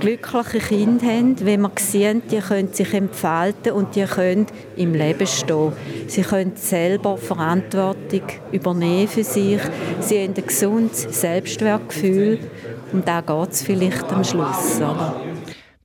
glückliche 0.00 0.58
Kinder 0.58 1.06
haben, 1.06 1.34
wenn 1.40 1.62
wir 1.62 1.72
sehen, 1.78 2.20
die 2.30 2.40
können 2.40 2.74
sich 2.74 2.92
entfalten 2.92 3.72
und 3.72 3.96
die 3.96 4.04
können 4.04 4.46
im 4.76 4.92
Leben 4.92 5.26
stehen. 5.26 5.72
Sie 6.08 6.20
können 6.20 6.54
selber 6.54 7.16
Verantwortung 7.16 8.20
übernehmen 8.52 9.08
für 9.08 9.24
sich. 9.24 9.62
Sie 10.00 10.22
haben 10.22 10.34
ein 10.36 10.46
gesundes 10.46 11.04
Selbstwertgefühl 11.18 12.38
und 12.92 13.08
da 13.08 13.22
geht 13.22 13.52
es 13.52 13.62
vielleicht 13.62 14.04
am 14.12 14.22
Schluss. 14.22 14.76
Oder? 14.76 15.18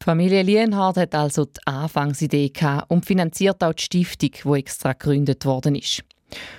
Die 0.02 0.04
Familie 0.04 0.42
Lienhardt 0.42 0.98
hat 0.98 1.16
also 1.16 1.46
die 1.46 1.66
Anfangsidee 1.66 2.52
und 2.90 3.06
finanziert 3.06 3.64
auch 3.64 3.74
die 3.74 3.84
Stiftung, 3.84 4.32
die 4.44 4.60
extra 4.60 4.92
gegründet 4.92 5.46
worden 5.46 5.76
ist. 5.76 6.04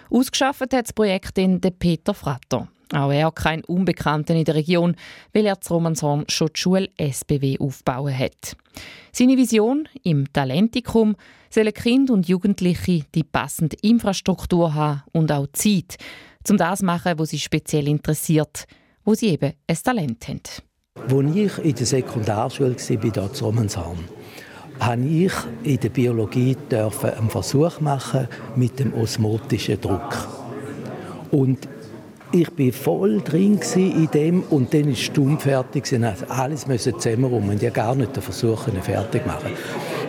Ausgeschafft 0.08 0.62
hat 0.62 0.72
das 0.72 0.94
Projekt 0.94 1.36
in 1.36 1.60
Peter 1.60 2.14
Fratter. 2.14 2.68
Auch 2.92 3.10
er 3.10 3.30
kein 3.32 3.64
Unbekannter 3.64 4.34
in 4.34 4.44
der 4.44 4.54
Region, 4.54 4.96
weil 5.32 5.46
er 5.46 5.60
zu 5.60 5.74
Romanshorn 5.74 6.24
schon 6.28 6.50
die 6.54 6.60
Schule 6.60 6.88
SBW 6.98 7.58
aufbauen 7.58 8.16
hat. 8.16 8.56
Seine 9.12 9.36
Vision 9.36 9.88
im 10.02 10.30
Talentikum 10.32 11.16
sollen 11.50 11.72
Kinder 11.72 12.14
und 12.14 12.28
Jugendliche 12.28 13.04
die 13.14 13.24
passende 13.24 13.76
Infrastruktur 13.82 14.74
haben 14.74 15.02
und 15.12 15.32
auch 15.32 15.46
Zeit, 15.52 15.96
um 16.48 16.56
das 16.56 16.80
zu 16.80 16.84
machen, 16.84 17.18
was 17.18 17.30
sie 17.30 17.38
speziell 17.38 17.88
interessiert, 17.88 18.66
wo 19.04 19.14
sie 19.14 19.28
eben 19.28 19.52
ein 19.66 19.76
Talent 19.82 20.28
haben. 20.28 20.42
Als 20.94 21.36
ich 21.36 21.58
in 21.58 21.74
der 21.74 21.86
Sekundarschule 21.86 22.76
war, 22.76 23.12
hier 23.12 23.32
zu 23.32 23.44
Romanshorn, 23.44 24.04
habe 24.80 25.02
ich 25.02 25.32
in 25.62 25.78
der 25.78 25.88
Biologie 25.88 26.56
einen 26.70 27.30
Versuch 27.30 27.80
machen 27.80 28.28
mit 28.56 28.78
dem 28.78 28.92
osmotischen 28.94 29.80
Druck. 29.80 30.28
Und 31.30 31.68
ich 32.32 32.48
war 32.58 32.72
voll 32.72 33.20
drin 33.20 33.60
in 33.74 34.08
dem 34.12 34.42
und 34.50 34.72
dann 34.72 34.88
ist 34.88 35.00
stumm 35.00 35.38
fertig. 35.38 35.84
Also 35.92 36.24
alles 36.28 36.66
müssen 36.66 36.98
zusammenrum 36.98 37.48
und 37.48 37.62
ich 37.62 37.72
gar 37.72 37.94
nicht 37.94 38.16
den 38.16 38.22
Versuch 38.22 38.64
fertig 38.82 39.26
machen. 39.26 39.52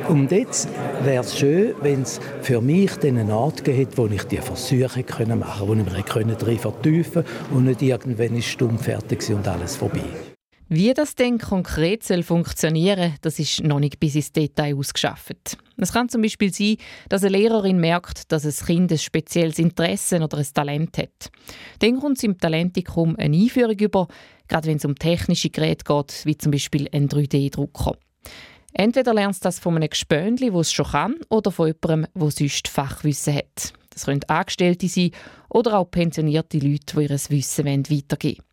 Und 0.07 0.31
jetzt 0.31 0.67
wäre 1.03 1.23
es 1.23 1.37
schön, 1.37 1.73
wenn 1.81 2.01
es 2.01 2.19
für 2.41 2.61
mich 2.61 3.01
einen 3.03 3.31
Ort 3.31 3.63
gibt, 3.63 3.97
wo 3.97 4.07
ich 4.07 4.23
die 4.23 4.37
Versuche 4.37 5.03
machen 5.35 5.67
konnte, 5.67 5.85
wo 5.85 5.97
ich 6.19 6.25
mich 6.25 6.35
drin 6.37 6.59
vertiefen 6.59 7.23
konnte 7.23 7.55
und 7.55 7.65
nicht 7.65 7.81
irgendwann 7.81 8.35
ist 8.35 8.47
stumm 8.47 8.77
fertig 8.77 9.29
und 9.29 9.47
alles 9.47 9.75
vorbei. 9.75 10.32
Wie 10.75 10.91
das 10.91 11.13
denn 11.13 11.37
konkret 11.37 12.01
soll 12.01 12.23
funktionieren 12.23 13.13
das 13.21 13.37
ist 13.37 13.63
noch 13.63 13.79
nicht 13.79 13.99
bis 13.99 14.15
ins 14.15 14.31
Detail 14.31 14.75
ausgeschafft. 14.75 15.55
Es 15.77 15.93
kann 15.93 16.09
zum 16.09 16.23
Beispiel 16.23 16.51
sein, 16.51 16.77
dass 17.09 17.23
eine 17.23 17.37
Lehrerin 17.37 17.77
merkt, 17.77 18.31
dass 18.31 18.43
ein 18.43 18.65
Kind 18.65 18.91
ein 18.91 18.97
spezielles 18.97 19.59
Interesse 19.59 20.19
oder 20.19 20.39
ein 20.39 20.47
Talent 20.51 20.97
hat. 20.97 21.29
Dann 21.77 21.99
kommt 21.99 22.17
es 22.17 22.23
im 22.23 22.39
Talentikum 22.39 23.15
eine 23.19 23.37
Einführung 23.37 23.77
über, 23.77 24.07
gerade 24.47 24.67
wenn 24.67 24.77
es 24.77 24.85
um 24.85 24.95
technische 24.95 25.51
Geräte 25.51 25.83
geht, 25.83 26.25
wie 26.25 26.37
zum 26.37 26.51
Beispiel 26.51 26.89
ein 26.91 27.07
3D-Drucker. 27.07 27.95
Entweder 28.73 29.13
lernst 29.13 29.45
du 29.45 29.49
das 29.49 29.59
von 29.59 29.75
einem 29.75 29.91
Gespönli, 29.91 30.49
das 30.49 30.67
es 30.67 30.73
schon 30.73 30.87
kann, 30.87 31.17
oder 31.29 31.51
von 31.51 31.67
jemandem, 31.67 32.11
der 32.19 32.31
sonst 32.31 32.67
Fachwissen 32.67 33.35
hat. 33.35 33.73
Das 33.91 34.05
können 34.05 34.23
Angestellte 34.27 34.87
sein 34.87 35.11
oder 35.49 35.77
auch 35.77 35.91
pensionierte 35.91 36.57
Leute, 36.57 36.95
die 36.95 37.03
ihr 37.03 37.09
Wissen 37.11 37.67
weitergeben 37.67 38.37
wollen. 38.39 38.52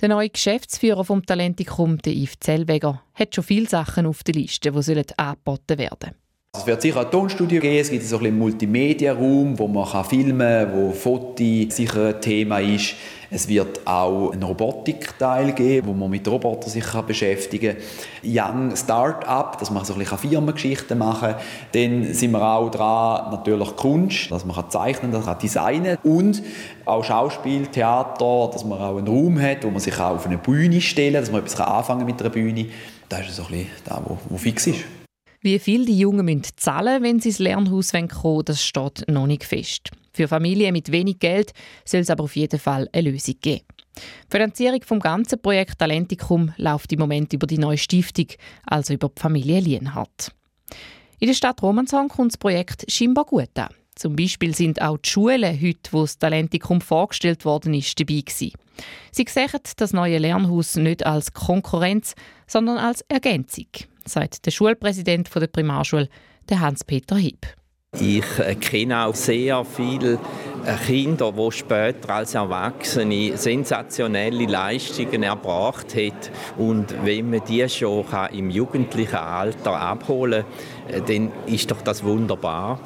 Der 0.00 0.08
neue 0.08 0.30
Geschäftsführer 0.30 1.04
vom 1.04 1.26
Talentikum, 1.26 1.98
der 1.98 2.14
Yves 2.14 2.40
Zellweger, 2.40 3.02
hat 3.12 3.34
schon 3.34 3.44
viele 3.44 3.68
Sachen 3.68 4.06
auf 4.06 4.22
der 4.22 4.34
Liste, 4.34 4.72
die 4.72 5.18
angeboten 5.18 5.78
werden 5.78 5.98
sollen. 6.00 6.14
Es 6.60 6.66
wird 6.66 6.82
sicher 6.82 7.00
ein 7.00 7.10
Tonstudio 7.10 7.58
geben, 7.58 7.78
es 7.78 7.90
gibt 7.90 8.04
so 8.04 8.18
ein 8.18 8.36
Multimedia-Raum, 8.36 9.58
wo 9.58 9.66
man 9.66 9.88
kann 9.88 10.04
filmen 10.04 10.38
kann, 10.38 10.72
wo 10.74 10.90
Foto 10.90 11.42
sicher 11.70 12.08
ein 12.08 12.20
Thema 12.20 12.58
ist. 12.58 12.96
Es 13.30 13.48
wird 13.48 13.86
auch 13.86 14.32
einen 14.32 14.42
Robotikteil 14.42 15.52
geben, 15.52 15.86
wo 15.86 15.92
man 15.94 16.10
mit 16.10 16.28
Robotern 16.28 16.68
sich 16.68 16.84
beschäftigen 16.84 17.76
kann. 17.76 17.84
Young 18.24 18.76
Start-up, 18.76 19.58
dass 19.58 19.70
man 19.70 19.84
so 19.84 19.94
ein 19.94 20.00
bisschen 20.00 20.18
Firmengeschichten 20.18 20.98
machen 20.98 21.30
kann. 21.30 21.40
Dann 21.72 22.12
sind 22.12 22.32
wir 22.32 22.42
auch 22.42 22.68
dran, 22.68 23.30
natürlich 23.30 23.76
Kunst, 23.76 24.30
dass 24.30 24.44
man 24.44 24.68
zeichnen 24.68 25.12
kann, 25.12 25.20
dass 25.20 25.26
man 25.26 25.38
designen 25.38 25.98
kann. 26.02 26.12
Und 26.12 26.42
auch 26.84 27.04
Schauspiel, 27.04 27.68
Theater, 27.68 28.50
dass 28.52 28.64
man 28.66 28.80
auch 28.80 28.98
einen 28.98 29.06
Raum 29.06 29.40
hat, 29.40 29.64
wo 29.64 29.70
man 29.70 29.80
sich 29.80 29.94
auch 29.94 30.16
auf 30.16 30.26
eine 30.26 30.36
Bühne 30.36 30.82
stellen 30.82 31.14
kann, 31.14 31.22
dass 31.22 31.32
man 31.32 31.40
etwas 31.42 31.60
anfangen 31.60 32.04
mit 32.04 32.20
einer 32.20 32.28
Bühne. 32.30 32.66
Das 33.08 33.20
ist 33.20 33.36
so 33.36 33.44
ein 33.44 33.50
bisschen 33.50 33.68
das, 33.84 34.00
was 34.28 34.42
fix 34.42 34.66
ist. 34.66 34.99
Wie 35.42 35.58
viel 35.58 35.86
die 35.86 35.98
Jungen 35.98 36.26
müssen 36.26 36.52
zahlen 36.56 37.02
wenn 37.02 37.18
sie 37.18 37.30
ins 37.30 37.38
Lernhaus 37.38 37.92
kommen 37.92 38.10
wollen, 38.22 38.44
das 38.44 38.62
steht 38.62 39.06
noch 39.08 39.26
nicht 39.26 39.44
fest. 39.44 39.90
Für 40.12 40.28
Familien 40.28 40.74
mit 40.74 40.92
wenig 40.92 41.18
Geld 41.18 41.54
soll 41.86 42.00
es 42.00 42.10
aber 42.10 42.24
auf 42.24 42.36
jeden 42.36 42.60
Fall 42.60 42.90
eine 42.92 43.10
Lösung 43.10 43.36
geben. 43.40 43.64
Die 43.96 44.30
Finanzierung 44.30 44.82
vom 44.82 45.00
ganzen 45.00 45.40
Projekt 45.40 45.78
Talentikum 45.78 46.52
läuft 46.58 46.92
im 46.92 46.98
Moment 46.98 47.32
über 47.32 47.46
die 47.46 47.56
neue 47.56 47.78
Stiftung, 47.78 48.26
also 48.66 48.92
über 48.92 49.08
die 49.08 49.18
Familie 49.18 49.60
Lienhardt. 49.60 50.30
In 51.20 51.28
der 51.28 51.34
Stadt 51.34 51.62
Romanshorn 51.62 52.08
kommt 52.08 52.32
das 52.32 52.38
Projekt 52.38 52.84
scheinbar 52.92 53.24
gut 53.24 53.56
an. 53.56 53.70
Zum 53.94 54.16
Beispiel 54.16 54.54
sind 54.54 54.82
auch 54.82 54.98
die 54.98 55.08
Schulen 55.08 55.58
heute, 55.58 55.90
wo 55.92 56.02
das 56.02 56.18
Talentikum 56.18 56.82
vorgestellt 56.82 57.46
worden 57.46 57.72
ist, 57.72 57.98
dabei 57.98 58.20
gewesen. 58.20 58.52
Sie 59.10 59.24
sehen 59.26 59.48
das 59.76 59.94
neue 59.94 60.18
Lernhaus 60.18 60.76
nicht 60.76 61.06
als 61.06 61.32
Konkurrenz, 61.32 62.14
sondern 62.46 62.76
als 62.76 63.00
Ergänzung 63.08 63.68
sagt 64.10 64.46
der 64.46 64.50
Schulpräsident 64.50 65.28
der 65.34 65.46
Primarschule, 65.46 66.08
Hans-Peter 66.60 67.16
Hieb. 67.16 67.46
Ich 67.98 68.38
äh, 68.38 68.54
kenne 68.54 69.04
auch 69.04 69.14
sehr 69.16 69.64
viele 69.64 70.14
äh, 70.64 70.76
Kinder, 70.86 71.32
die 71.32 71.50
später 71.50 72.14
als 72.14 72.34
Erwachsene 72.34 73.36
sensationelle 73.36 74.46
Leistungen 74.46 75.24
erbracht 75.24 75.96
haben. 75.96 76.12
Und 76.56 76.94
wenn 77.04 77.30
man 77.30 77.44
die 77.48 77.68
schon 77.68 78.04
im 78.32 78.48
jugendlichen 78.50 79.16
Alter 79.16 79.72
abholen 79.72 80.44
kann, 80.88 80.94
äh, 80.94 81.02
dann 81.02 81.32
ist 81.46 81.68
doch 81.68 81.82
das 81.82 82.04
wunderbar. 82.04 82.78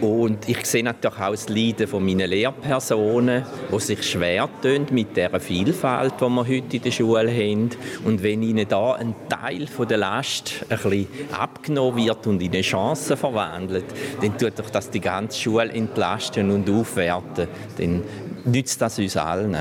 Und 0.00 0.48
ich 0.48 0.64
sehe 0.64 0.82
natürlich 0.82 1.18
auch 1.18 1.30
das 1.30 1.48
Leiden 1.48 1.86
von 1.86 2.04
meinen 2.04 2.30
Lehrpersonen, 2.30 3.44
die 3.70 3.80
sich 3.80 4.02
schwer 4.02 4.48
tun 4.62 4.86
mit 4.90 5.14
der 5.16 5.38
Vielfalt, 5.38 6.14
die 6.18 6.24
wir 6.24 6.48
heute 6.48 6.76
in 6.76 6.82
der 6.82 6.90
Schule 6.90 7.30
haben. 7.30 7.70
Und 8.04 8.22
wenn 8.22 8.42
ihnen 8.42 8.66
da 8.66 8.94
ein 8.94 9.14
Teil 9.28 9.66
der 9.88 9.98
Last 9.98 10.64
ein 10.70 10.78
bisschen 10.78 11.08
abgenommen 11.32 12.04
wird 12.04 12.26
und 12.26 12.40
in 12.40 12.50
eine 12.50 12.62
Chance 12.62 13.16
verwandelt, 13.16 13.84
dann 14.22 14.38
tut 14.38 14.58
doch 14.58 14.70
das 14.70 14.88
die 14.88 15.00
ganze 15.00 15.38
Schule 15.38 15.70
entlasten 15.70 16.50
und 16.50 16.70
aufwerten. 16.70 17.48
Dann 17.76 18.02
nützt 18.46 18.80
das 18.80 18.98
uns 18.98 19.16
allen. 19.18 19.54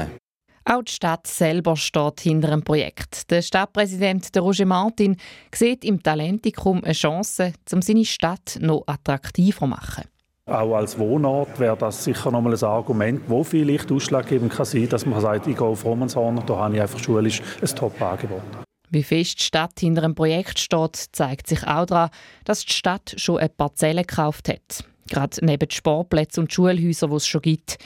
Auch 0.64 0.84
die 0.84 0.92
Stadt 0.92 1.26
selber 1.28 1.76
steht 1.76 2.22
hinter 2.22 2.50
dem 2.52 2.64
Projekt. 2.64 3.30
Der 3.32 3.42
Stadtpräsident 3.42 4.30
Roger 4.38 4.66
Martin 4.66 5.18
sieht 5.54 5.84
im 5.84 6.02
Talentikum 6.02 6.84
eine 6.84 6.94
Chance, 6.94 7.54
um 7.74 7.82
seine 7.82 8.06
Stadt 8.06 8.58
noch 8.62 8.84
attraktiver 8.86 9.62
zu 9.62 9.68
machen. 9.68 10.04
Auch 10.50 10.76
als 10.76 10.98
Wohnort 10.98 11.60
wäre 11.60 11.78
das 11.78 12.04
sicher 12.04 12.32
nochmal 12.32 12.56
ein 12.56 12.64
Argument, 12.64 13.22
wo 13.28 13.44
vielleicht 13.44 13.92
ausschlaggebend 13.92 14.52
kann 14.52 14.66
sein, 14.66 14.90
dass 14.90 15.06
man 15.06 15.22
sagt, 15.22 15.46
ich 15.46 15.56
gehe 15.56 15.66
auf 15.66 15.86
Romanshorn, 15.86 16.42
da 16.48 16.58
habe 16.58 16.76
ich 16.76 16.82
einfach 16.82 16.98
schulisch 16.98 17.42
ein 17.62 17.68
Top-Angebot. 17.68 18.42
Wie 18.90 19.04
fest 19.04 19.40
die 19.40 19.44
Stadt 19.44 19.80
hinter 19.80 20.04
einem 20.04 20.16
Projekt 20.16 20.58
steht, 20.58 20.96
zeigt 21.12 21.46
sich 21.46 21.68
auch 21.68 21.86
daran, 21.86 22.10
dass 22.46 22.66
die 22.66 22.74
Stadt 22.74 23.14
schon 23.18 23.38
eine 23.38 23.50
Parzelle 23.50 24.02
gekauft 24.02 24.50
hat. 24.50 24.84
Gerade 25.12 25.38
neben 25.46 25.68
den 25.68 25.72
Sportplätzen 25.72 26.42
und 26.42 26.54
Schulhäusern, 26.54 27.12
die 27.12 27.16
es 27.16 27.28
schon 27.28 27.42
gibt. 27.42 27.78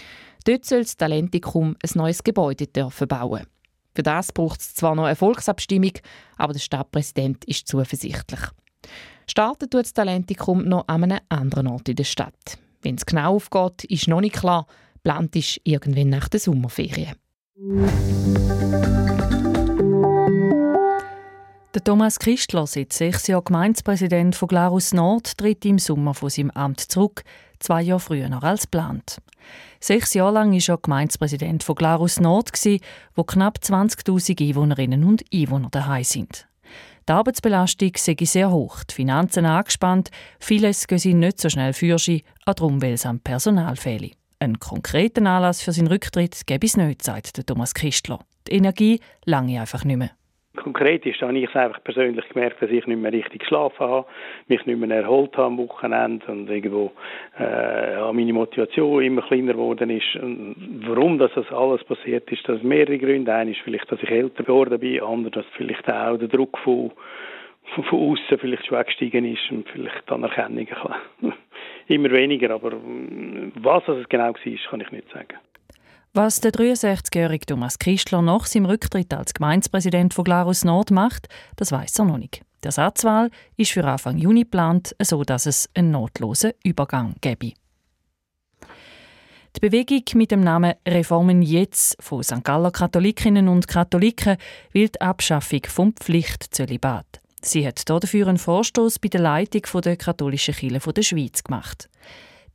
Dort 0.46 0.64
soll 0.64 0.84
das 0.84 0.96
Talentikum 0.96 1.76
ein 1.84 1.90
neues 1.96 2.24
Gebäude 2.24 2.68
dürfen 2.68 3.10
bauen. 3.10 3.46
Für 3.94 4.04
das 4.04 4.32
braucht 4.32 4.62
es 4.62 4.74
zwar 4.74 4.96
noch 4.96 5.04
eine 5.04 5.18
Volksabstimmung, 5.18 5.94
aber 6.38 6.54
der 6.54 6.62
Stadtpräsident 6.62 7.44
ist 7.46 7.68
zuversichtlich. 7.68 8.40
Startet 9.28 9.72
tut 9.72 9.86
das 9.86 9.94
Talentikum 9.94 10.64
noch 10.66 10.88
an 10.88 11.04
einem 11.04 11.20
anderen 11.30 11.68
Ort 11.68 11.90
in 11.90 11.96
der 11.96 12.04
Stadt. 12.04 12.58
Wenn 12.82 12.96
es 12.96 13.06
genau 13.06 13.36
aufgeht, 13.36 13.86
ist 13.86 14.08
noch 14.08 14.22
nicht 14.22 14.36
klar. 14.36 14.68
Plant 15.04 15.36
ist 15.36 15.60
irgendwann 15.64 16.10
nach 16.10 16.30
der 16.30 16.40
Sommerferien. 16.40 17.16
Der 21.74 21.84
Thomas 21.84 22.20
Christler, 22.20 22.68
seit 22.68 22.94
sechs 22.94 23.28
Jahren 23.28 23.46
Gemeindepräsident 23.46 24.36
von 24.36 24.48
Glarus 24.48 24.94
Nord, 24.94 25.38
tritt 25.38 25.66
im 25.66 25.80
Sommer 25.80 26.14
von 26.14 26.30
seinem 26.30 26.52
Amt 26.52 26.80
zurück, 26.80 27.24
zwei 27.60 27.82
Jahre 27.82 28.00
früher 28.00 28.30
noch 28.30 28.44
als 28.44 28.64
geplant. 28.64 29.18
Sechs 29.80 30.14
Jahre 30.14 30.34
lang 30.34 30.54
war 30.54 30.76
er 30.76 30.78
Gemeindepräsident 30.78 31.64
von 31.64 31.76
Glarus 31.76 32.20
Nord, 32.20 32.52
wo 33.16 33.24
knapp 33.24 33.58
20.000 33.58 34.50
Einwohnerinnen 34.50 35.04
und 35.04 35.24
Einwohner 35.34 35.70
daheim 35.72 36.04
sind. 36.04 36.48
Die 37.08 37.12
Arbeitsbelastung 37.12 37.92
sei 37.98 38.16
sehr 38.22 38.50
hoch, 38.50 38.84
die 38.86 38.96
Finanzen 38.96 39.46
angespannt, 39.46 40.10
vieles 40.40 40.88
gehe 40.88 41.00
sie 41.00 41.14
nicht 41.14 41.40
so 41.40 41.50
schnell 41.50 41.74
für 41.74 42.00
sie, 42.00 42.24
darum 42.46 42.82
weil 42.82 42.94
es 42.94 43.06
am 43.06 43.20
Personal 43.20 43.76
fehle. 43.76 44.12
Einen 44.40 44.60
konkreten 44.60 45.28
Anlass 45.28 45.62
für 45.62 45.74
seinen 45.74 45.88
Rücktritt 45.88 46.46
gäbe 46.46 46.66
es 46.66 46.78
nicht, 46.78 47.04
sagt 47.04 47.46
Thomas 47.46 47.74
Christler. 47.74 48.20
Die 48.48 48.54
Energie 48.54 49.00
lange 49.26 49.60
einfach 49.60 49.84
nicht 49.84 49.98
mehr. 49.98 50.12
Konkret 50.56 51.04
ist, 51.08 51.20
habe 51.22 51.36
ich 51.38 51.50
es 51.50 51.56
einfach 51.56 51.84
persönlich 51.84 52.28
gemerkt, 52.30 52.62
dass 52.62 52.70
ich 52.70 52.86
nicht 52.86 53.02
mehr 53.02 53.12
richtig 53.12 53.42
geschlafen 53.42 53.88
habe, 53.88 54.08
mich 54.48 54.64
nicht 54.68 54.80
mehr 54.80 55.02
erholt 55.02 55.36
habe 55.36 55.48
am 55.48 55.58
Wochenende 55.58 56.26
und 56.28 56.48
irgendwo 56.48 56.92
äh, 57.40 58.12
meine 58.12 58.34
Motivation 58.34 59.04
immer 59.04 59.24
kleiner 59.24 59.54
geworden 59.54 59.90
ist. 59.90 60.16
Und 60.16 60.56
warum 60.86 61.18
das 61.18 61.32
alles 61.52 61.84
passiert 61.84 62.32
ist, 62.32 62.48
das 62.48 62.62
mehrere 62.62 63.00
Gründe. 63.00 63.34
Einer 63.34 63.50
ist 63.50 63.62
vielleicht, 63.62 63.92
dass 63.92 64.04
ich 64.04 64.12
älter 64.12 64.44
geworden 64.44 64.80
bin, 64.80 65.02
andere, 65.02 65.32
dass 65.32 65.46
vielleicht 65.58 65.92
auch 65.92 66.18
der 66.18 66.28
Druck 66.28 66.56
von, 66.60 66.92
von, 67.74 67.84
von 67.86 68.12
außen 68.12 68.38
vielleicht 68.38 68.68
schon 68.68 68.84
gestiegen 68.86 69.26
ist 69.26 69.50
und 69.50 69.68
vielleicht 69.70 70.08
die 70.08 70.14
Anerkennung 70.14 70.68
immer 71.88 72.12
weniger. 72.12 72.52
Aber 72.52 72.74
was 73.56 73.88
es 73.88 74.08
genau 74.08 74.26
war, 74.26 74.70
kann 74.70 74.82
ich 74.82 74.92
nicht 74.92 75.10
sagen. 75.10 75.40
Was 76.16 76.42
der 76.42 76.52
63-jährige 76.52 77.48
Thomas 77.48 77.80
Christler 77.80 78.22
nach 78.22 78.46
seinem 78.46 78.68
Rücktritt 78.68 79.12
als 79.16 79.34
Gemeindepräsident 79.34 80.14
von 80.14 80.24
Glarus 80.24 80.64
Nord 80.64 80.92
macht, 80.92 81.28
das 81.56 81.72
weiß 81.72 81.98
er 81.98 82.06
noch 82.06 82.20
nicht. 82.20 82.44
Die 82.64 82.68
Ersatzwahl 82.68 83.32
ist 83.58 83.72
für 83.72 83.84
Anfang 83.84 84.20
Juni 84.20 84.42
geplant, 84.42 84.96
so 85.02 85.24
dass 85.24 85.48
es 85.48 85.72
einen 85.74 85.90
notlosen 85.90 86.52
Übergang 86.64 87.16
gäbe. 87.22 87.54
Die 89.56 89.60
Bewegung 89.60 90.04
mit 90.14 90.30
dem 90.30 90.42
Namen 90.42 90.76
Reformen 90.88 91.42
Jetzt 91.42 91.98
von 92.00 92.22
St. 92.22 92.44
Galler 92.44 92.70
Katholikinnen 92.70 93.48
und 93.48 93.68
Katholiken 93.68 94.38
will 94.72 94.90
die 94.90 95.02
Abschaffung 95.02 95.62
vom 95.68 95.94
Pflichtzölibat. 95.96 97.22
Sie 97.42 97.66
hat 97.66 97.90
dafür 97.90 98.28
einen 98.28 98.38
Vorstoß 98.38 99.00
bei 99.00 99.08
der 99.08 99.22
Leitung 99.22 99.64
der 99.82 99.98
katholischen 99.98 100.54
Kirche 100.54 100.94
der 100.94 101.02
Schweiz 101.02 101.44
gemacht. 101.44 101.90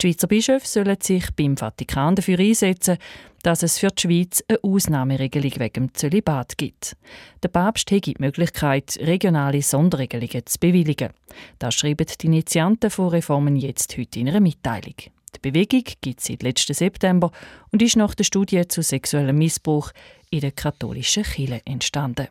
Die 0.00 0.12
Schweizer 0.12 0.28
Bischöfe 0.28 0.67
sollen 0.67 0.97
sich 1.00 1.25
beim 1.35 1.57
Vatikan 1.57 2.14
dafür 2.14 2.38
einsetzen, 2.38 2.99
dass 3.43 3.64
es 3.64 3.78
für 3.78 3.88
die 3.88 4.00
Schweiz 4.00 4.45
eine 4.47 4.62
Ausnahmeregelung 4.62 5.59
wegen 5.59 5.73
dem 5.73 5.95
Zölibat 5.95 6.57
gibt. 6.57 6.97
Der 7.43 7.49
Papst 7.49 7.90
hätte 7.90 8.12
die 8.12 8.21
Möglichkeit, 8.21 8.97
regionale 9.02 9.61
Sonderregelungen 9.61 10.47
zu 10.47 10.59
bewilligen. 10.61 11.11
Das 11.59 11.75
schreiben 11.75 12.07
die 12.07 12.26
Initianten 12.26 12.90
von 12.90 13.09
Reformen 13.09 13.57
jetzt 13.57 13.99
heute 13.99 14.21
in 14.21 14.28
einer 14.28 14.38
Mitteilung. 14.38 14.95
Die 14.99 15.40
Bewegung 15.43 15.83
gibt 16.00 16.21
es 16.21 16.26
seit 16.26 16.45
letzten 16.45 16.75
September 16.75 17.33
und 17.73 17.83
ist 17.83 17.97
nach 17.97 18.14
der 18.14 18.23
Studie 18.23 18.69
zu 18.69 18.83
sexuellem 18.83 19.37
Missbrauch 19.37 19.90
in 20.31 20.40
der 20.40 20.52
katholischen 20.52 21.25
Kirche 21.25 21.61
entstanden. 21.64 22.28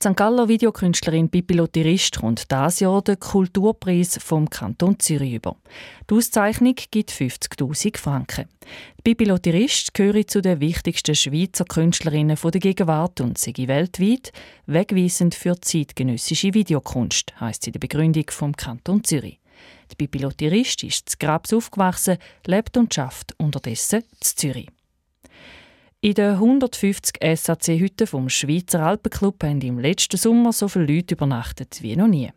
Die 0.00 0.06
St. 0.06 0.16
Galler 0.16 0.46
Videokünstlerin 0.46 1.28
Pippi 1.28 1.54
Lotterist 1.54 2.20
kommt 2.20 2.52
dieses 2.52 2.78
Jahr 2.78 3.02
den 3.02 3.18
Kulturpreis 3.18 4.16
vom 4.22 4.48
Kanton 4.48 4.96
Zürich 5.00 5.34
über. 5.34 5.56
Die 6.08 6.14
Auszeichnung 6.14 6.76
gibt 6.92 7.10
50.000 7.10 7.98
Franken. 7.98 8.44
Pippi 9.02 9.24
Lotterist 9.24 9.94
gehört 9.94 10.30
zu 10.30 10.40
den 10.40 10.60
wichtigsten 10.60 11.16
Schweizer 11.16 11.64
Künstlerinnen 11.64 12.38
der 12.40 12.60
Gegenwart 12.60 13.20
und 13.20 13.38
sei 13.38 13.52
weltweit 13.56 14.30
wegweisend 14.66 15.34
für 15.34 15.60
zeitgenössische 15.60 16.54
Videokunst, 16.54 17.32
heisst 17.40 17.64
sie 17.64 17.70
in 17.70 17.72
der 17.72 17.80
Begründung 17.80 18.30
vom 18.30 18.54
Kanton 18.54 19.02
Zürich. 19.02 19.40
Die 19.90 19.96
Pippi 19.96 20.18
Lotterist 20.18 20.84
ist 20.84 21.08
zu 21.08 21.16
Grabs 21.18 21.52
aufgewachsen, 21.52 22.18
lebt 22.46 22.76
und 22.76 22.94
schafft 22.94 23.34
unterdessen 23.38 24.02
in 24.02 24.22
Zürich. 24.22 24.68
In 26.08 26.14
den 26.14 26.36
150 26.36 27.16
SAC-Hütten 27.22 28.06
vom 28.06 28.30
Schweizer 28.30 28.80
Alpenclub 28.80 29.44
haben 29.44 29.60
im 29.60 29.78
letzten 29.78 30.16
Sommer 30.16 30.54
so 30.54 30.66
viele 30.66 30.86
Leute 30.86 31.14
übernachtet 31.14 31.82
wie 31.82 31.96
noch 31.96 32.06
nie. 32.06 32.30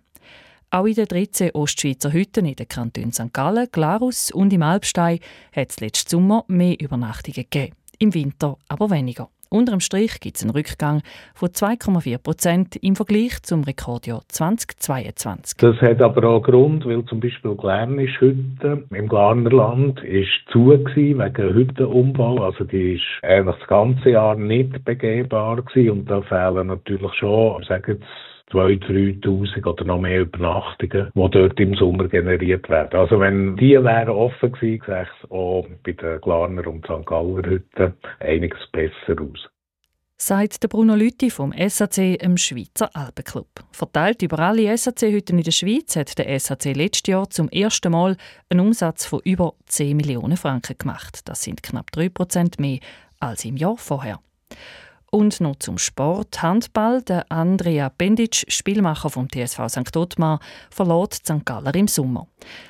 Auch 0.72 0.84
in 0.84 0.96
den 0.96 1.06
13 1.06 1.52
Ostschweizer 1.52 2.12
Hütten 2.12 2.46
in 2.46 2.58
den 2.58 2.68
Kantonen 2.68 3.14
St. 3.14 3.32
Gallen, 3.32 3.70
Glarus 3.72 4.30
und 4.30 4.52
im 4.52 4.62
Alpstein 4.62 5.20
hat 5.56 5.70
es 5.70 5.80
letzten 5.80 6.10
Sommer 6.10 6.44
mehr 6.50 6.82
Übernachtungen 6.82 7.46
gegeben. 7.50 7.74
Im 7.98 8.14
Winter 8.14 8.58
aber 8.68 8.90
weniger. 8.90 9.30
Unter 9.54 9.74
dem 9.74 9.82
Strich 9.82 10.22
gibt 10.22 10.38
es 10.38 10.44
einen 10.44 10.52
Rückgang 10.52 11.02
von 11.34 11.50
2,4 11.50 12.20
Prozent 12.20 12.78
im 12.78 12.96
Vergleich 12.96 13.44
zum 13.44 13.66
Rekordjahr 13.66 14.22
2022. 14.30 15.58
Das 15.58 15.76
hat 15.82 16.02
aber 16.02 16.24
auch 16.30 16.42
Grund, 16.42 16.86
weil 16.86 17.04
zum 17.04 17.20
Beispiel 17.20 17.56
Glernisch 17.56 18.22
Hütte 18.22 18.86
im 18.90 19.10
Glarnerland 19.10 20.02
ist 20.06 20.30
zu 20.54 20.68
gewesen, 20.68 21.20
wegen 21.20 21.54
Hüttenumbau. 21.54 22.42
Also 22.46 22.64
die 22.64 22.94
ist 22.94 23.04
eigentlich 23.24 23.58
das 23.58 23.68
ganze 23.68 24.12
Jahr 24.12 24.36
nicht 24.36 24.86
begehbar 24.86 25.62
gewesen 25.62 26.00
und 26.00 26.06
da 26.10 26.22
fehlen 26.22 26.68
natürlich 26.68 27.14
schon, 27.16 27.62
sagen 27.64 27.98
jetzt 28.00 28.31
2.000, 28.52 29.22
3.000 29.22 29.66
oder 29.66 29.86
noch 29.86 30.00
mehr 30.02 30.22
Übernachtungen, 30.22 31.12
die 31.14 31.30
dort 31.32 31.60
im 31.60 31.76
Sommer 31.76 32.08
generiert 32.08 32.70
werden. 32.70 33.00
Also 33.00 33.20
wenn 33.20 33.56
die 33.58 33.82
wären 33.84 34.10
offen 34.10 34.52
gewesen, 34.52 34.84
sähe 34.86 35.04
es 35.04 35.32
auch 35.32 35.66
bei 35.84 35.94
den 35.94 36.22
Glarner 36.22 36.68
und 36.68 36.86
St. 36.86 37.06
Galler 37.06 37.50
Hütten 37.50 37.94
einiges 38.20 38.68
besser 38.72 39.22
aus 39.22 39.50
sagt 40.22 40.62
der 40.62 40.68
Bruno 40.68 40.94
Lütti 40.94 41.32
vom 41.32 41.52
SAC 41.52 42.22
im 42.22 42.38
Schweizer 42.38 42.96
Alpenclub. 42.96 43.48
Verteilt 43.72 44.22
über 44.22 44.38
alle 44.38 44.78
SAC-Hütten 44.78 45.40
in 45.40 45.44
der 45.44 45.52
Schweiz 45.52 45.96
hat 45.96 46.16
der 46.16 46.40
SAC 46.40 46.76
letztes 46.76 47.08
Jahr 47.08 47.28
zum 47.32 47.50
ersten 47.50 47.92
Mal 47.92 48.16
einen 48.48 48.60
Umsatz 48.60 49.04
von 49.04 49.22
über 49.24 49.56
10 49.66 49.98
Millionen 49.98 50.38
Franken 50.38 50.78
gemacht. 50.78 51.22
Das 51.28 51.42
sind 51.42 51.64
knapp 51.64 51.92
3 51.92 52.10
Prozent 52.10 52.60
mehr 52.60 52.78
als 53.20 53.46
im 53.46 53.58
Jahr 53.58 53.78
vorher. 53.78 54.20
Und 55.14 55.42
noch 55.42 55.58
zum 55.58 55.78
Sport. 55.78 56.42
Handball. 56.42 57.02
Der 57.02 57.30
Andrea 57.30 57.90
Bendic, 57.90 58.46
Spielmacher 58.48 59.10
vom 59.10 59.28
TSV 59.30 59.68
St. 59.68 59.98
Ottmar, 59.98 60.40
verlor 60.70 61.10
St. 61.12 61.44
Galler 61.44 61.76
im 61.76 61.90
Sommer. 61.90 62.28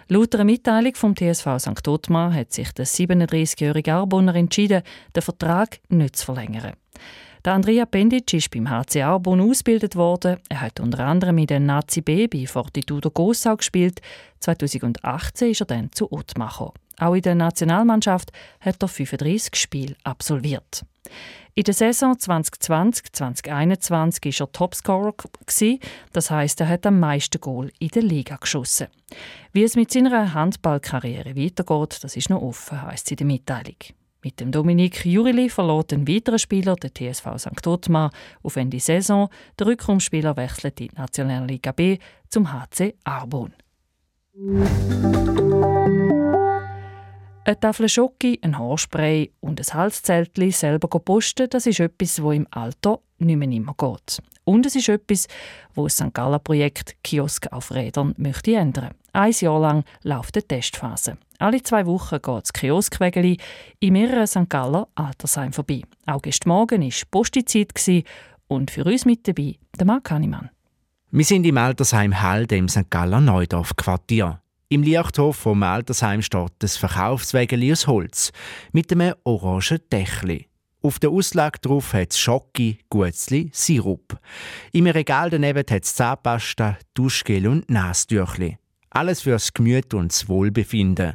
Laut 0.08 0.34
einer 0.34 0.44
Mitteilung 0.44 0.96
vom 0.96 1.16
TSV 1.16 1.60
St. 1.60 1.88
Ottmar 1.88 2.34
hat 2.34 2.52
sich 2.52 2.72
der 2.72 2.88
37-jährige 2.88 3.94
Arbonner 3.94 4.34
entschieden, 4.34 4.82
den 5.16 5.22
Vertrag 5.22 5.82
nicht 5.90 6.16
zu 6.16 6.26
verlängern. 6.26 6.74
Der 7.44 7.54
Andrea 7.54 7.86
Bendic 7.86 8.36
ist 8.36 8.52
beim 8.52 8.70
HC 8.70 9.02
Arbon 9.02 9.42
ausgebildet 9.42 9.96
worden. 9.96 10.38
Er 10.50 10.62
hat 10.62 10.80
unter 10.80 11.00
anderem 11.00 11.40
in 11.40 11.48
den 11.48 11.66
Nazi 11.66 12.02
B 12.02 12.28
bei 12.28 12.46
Fortitudo 12.46 13.10
Gossau 13.10 13.58
gespielt. 13.58 14.00
2018 14.42 15.50
ist 15.50 15.62
er 15.62 15.66
dann 15.66 15.92
zu 15.92 16.08
gekommen. 16.08 16.72
Auch 17.00 17.16
in 17.16 17.24
der 17.24 17.34
Nationalmannschaft 17.34 18.32
hat 18.60 18.84
er 18.84 18.88
35 18.88 19.56
Spiele 19.56 19.96
absolviert. 20.04 20.86
In 21.56 21.64
der 21.64 21.74
Saison 21.74 22.14
2020-2021 22.14 23.90
war 23.90 24.48
er 24.48 24.52
Topscorer. 24.52 25.16
Das 26.14 26.30
heißt, 26.30 26.62
er 26.62 26.70
hat 26.70 26.86
am 26.86 27.00
meisten 27.00 27.42
Goal 27.42 27.72
in 27.80 27.88
der 27.88 28.04
Liga 28.04 28.36
geschossen. 28.36 28.86
Wie 29.52 29.64
es 29.64 29.76
mit 29.76 29.92
seiner 29.92 30.36
Handballkarriere 30.36 31.36
weitergeht, 31.36 32.04
das 32.04 32.16
ist 32.16 32.30
noch 32.30 32.44
offen, 32.44 32.84
heisst 32.84 33.08
sie 33.08 33.16
in 33.16 33.18
der 33.18 33.28
Mitteilung. 33.28 33.78
Mit 34.24 34.40
dem 34.40 34.52
Dominik 34.52 35.04
Jurili 35.04 35.50
verlor 35.50 35.84
ein 35.92 36.08
weiterer 36.08 36.38
Spieler, 36.38 36.76
der 36.76 36.94
TSV 36.94 37.40
St. 37.40 37.66
Ottmar, 37.66 38.12
auf 38.44 38.56
Ende 38.56 38.80
Saison. 38.80 39.30
Der 39.58 39.66
Rückraumspieler 39.66 40.38
wechselt 40.38 40.80
in 40.80 40.90
die 40.90 40.96
Nationalliga 40.96 41.72
B 41.72 41.98
zum 42.30 42.54
HC 42.54 42.94
Arbon. 43.04 43.54
Eine 47.44 47.60
Tafel 47.60 47.90
Schoki, 47.90 48.40
ein 48.44 48.60
Haarspray 48.60 49.32
und 49.40 49.60
ein 49.60 49.74
Halszeltli 49.74 50.52
selber 50.52 50.88
posten, 51.00 51.50
das 51.50 51.66
ist 51.66 51.80
etwas, 51.80 52.22
wo 52.22 52.32
im 52.32 52.46
Alter 52.52 53.00
nicht 53.18 53.38
mehr 53.38 53.50
immer 53.50 53.74
geht. 53.76 54.22
Und 54.44 54.68
es 54.68 54.76
ist 54.76 54.90
etwas, 54.90 55.28
wo 55.74 55.86
das 55.86 55.96
St. 55.96 56.14
Gallen 56.14 56.44
Projekt 56.44 56.96
Kiosk 57.04 57.52
auf 57.52 57.72
Rädern 57.72 58.14
möchte 58.18 58.54
ändern. 58.54 58.92
Ein 59.14 59.32
Jahr 59.32 59.60
lang 59.60 59.84
läuft 60.04 60.36
die 60.36 60.44
Testphase. 60.44 61.18
Alle 61.42 61.64
zwei 61.64 61.88
Wochen 61.88 62.22
geht 62.22 62.44
das 62.44 62.54
Kioskwägeli 62.54 63.38
in 63.80 63.94
mehreren 63.94 64.28
St. 64.28 64.48
Galler 64.48 64.88
Altersheimen 64.94 65.54
vorbei. 65.54 65.82
Auch 66.06 66.22
gestern 66.22 66.50
Morgen 66.50 66.84
war 66.84 66.92
Postizeit 67.10 67.74
und 68.48 68.70
für 68.70 68.84
uns 68.84 69.06
mit 69.06 69.28
dabei 69.28 69.56
der 69.80 69.88
Marc 69.88 70.12
Hannemann. 70.12 70.52
Wir 71.10 71.26
sind 71.26 71.46
im 71.48 71.58
Altersheim 71.58 72.22
Halde 72.22 72.58
im 72.58 72.70
St. 72.70 72.92
Galler 72.92 73.22
Neudorf-Quartier. 73.22 74.40
Im 74.70 74.84
Lichthof 74.84 75.36
vom 75.36 75.64
Altersheim 75.64 76.22
steht 76.22 76.52
das 76.60 76.78
Verkaufswägeli 76.78 77.72
aus 77.72 77.88
Holz 77.88 78.32
mit 78.72 78.92
einem 78.92 79.16
orangen 79.24 79.80
Dächli. 79.92 80.48
Auf 80.84 81.00
der 81.00 81.10
Auslage 81.10 81.60
drauf 81.60 81.94
hat 81.94 82.12
es 82.12 82.20
Schocke, 82.20 82.78
Gutzli, 82.90 83.50
Sirup. 83.52 84.20
Im 84.74 84.86
Regal 84.86 85.32
daneben 85.32 85.66
hat 85.70 85.84
es 85.84 85.96
Zahnpasta, 85.96 86.78
Duschgel 86.94 87.48
und 87.48 87.68
Nastüchli. 87.68 88.58
Alles 88.92 89.22
fürs 89.22 89.54
Gemüt 89.54 89.94
und 89.94 90.12
das 90.12 90.28
Wohlbefinden. 90.28 91.14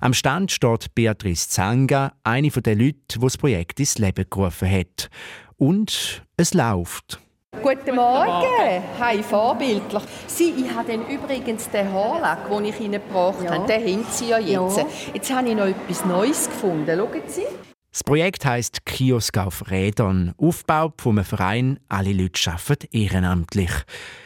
Am 0.00 0.14
Stand 0.14 0.50
steht 0.50 0.94
Beatrice 0.94 1.50
Zanga, 1.50 2.12
eine 2.24 2.48
der 2.48 2.74
Leute, 2.74 2.96
die 3.14 3.18
das 3.18 3.36
Projekt 3.36 3.78
ins 3.78 3.98
Leben 3.98 4.24
gerufen 4.28 4.70
hat. 4.70 5.10
Und 5.58 6.24
es 6.38 6.54
läuft. 6.54 7.20
Guten 7.62 7.96
Morgen. 7.96 8.82
Hi, 8.98 9.22
vorbildlich. 9.22 10.02
Sie, 10.26 10.54
ich 10.56 10.74
habe 10.74 10.92
dann 10.92 11.06
übrigens 11.08 11.68
den 11.68 11.92
Haarlack, 11.92 12.48
den 12.48 12.64
ich 12.64 12.80
Ihnen 12.80 13.02
gebracht 13.02 13.42
ja. 13.44 13.50
habe, 13.50 13.66
den 13.66 13.82
haben 13.82 14.06
Sie 14.10 14.28
ja 14.28 14.38
jetzt. 14.38 14.78
Ja. 14.78 14.86
Jetzt 15.12 15.30
habe 15.30 15.48
ich 15.50 15.54
noch 15.54 15.66
etwas 15.66 16.04
Neues 16.06 16.48
gefunden. 16.48 16.96
Schauen 16.96 17.22
Sie. 17.26 17.69
Das 17.92 18.04
Projekt 18.04 18.44
heisst 18.44 18.86
Kiosk 18.86 19.36
auf 19.36 19.68
Rädern, 19.68 20.32
aufgebaut 20.38 21.02
vom 21.02 21.24
Verein 21.24 21.80
«Alle 21.88 22.12
Leute 22.12 22.52
arbeiten 22.52 22.86
ehrenamtlich». 22.92 23.72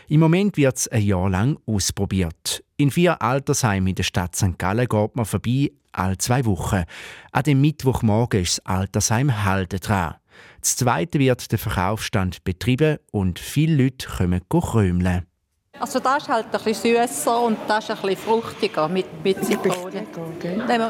Im 0.08 0.20
Moment 0.20 0.58
wird 0.58 0.76
es 0.76 0.88
ein 0.88 1.02
Jahr 1.02 1.30
lang 1.30 1.58
ausprobiert. 1.64 2.62
In 2.76 2.90
vier 2.90 3.22
Altersheimen 3.22 3.88
in 3.88 3.94
der 3.94 4.02
Stadt 4.02 4.36
St. 4.36 4.58
Gallen 4.58 4.86
geht 4.86 5.16
man 5.16 5.24
vorbei, 5.24 5.72
alle 5.92 6.18
zwei 6.18 6.44
Wochen. 6.44 6.84
An 7.32 7.42
dem 7.44 7.62
Mittwochmorgen 7.62 8.42
ist 8.42 8.58
das 8.58 8.66
Altersheim 8.66 9.44
Halde 9.44 9.80
dran. 9.80 10.16
Das 10.60 10.76
zweite 10.76 11.18
wird 11.18 11.50
der 11.50 11.58
Verkaufsstand 11.58 12.44
betrieben 12.44 12.98
und 13.12 13.38
viele 13.38 13.84
Leute 13.84 14.08
kommen 14.08 14.42
krömeln. 14.50 15.26
Also 15.80 15.98
das 15.98 16.22
ist 16.22 16.28
halt 16.28 16.46
ein 16.52 16.62
bisschen 16.62 17.06
süßer 17.06 17.40
und 17.42 17.58
das 17.66 17.84
ist 17.84 17.90
ein 17.90 17.96
bisschen 17.96 18.16
fruchtiger 18.16 18.88
mit, 18.88 19.06
mit 19.24 19.44
Zitrone. 19.44 20.06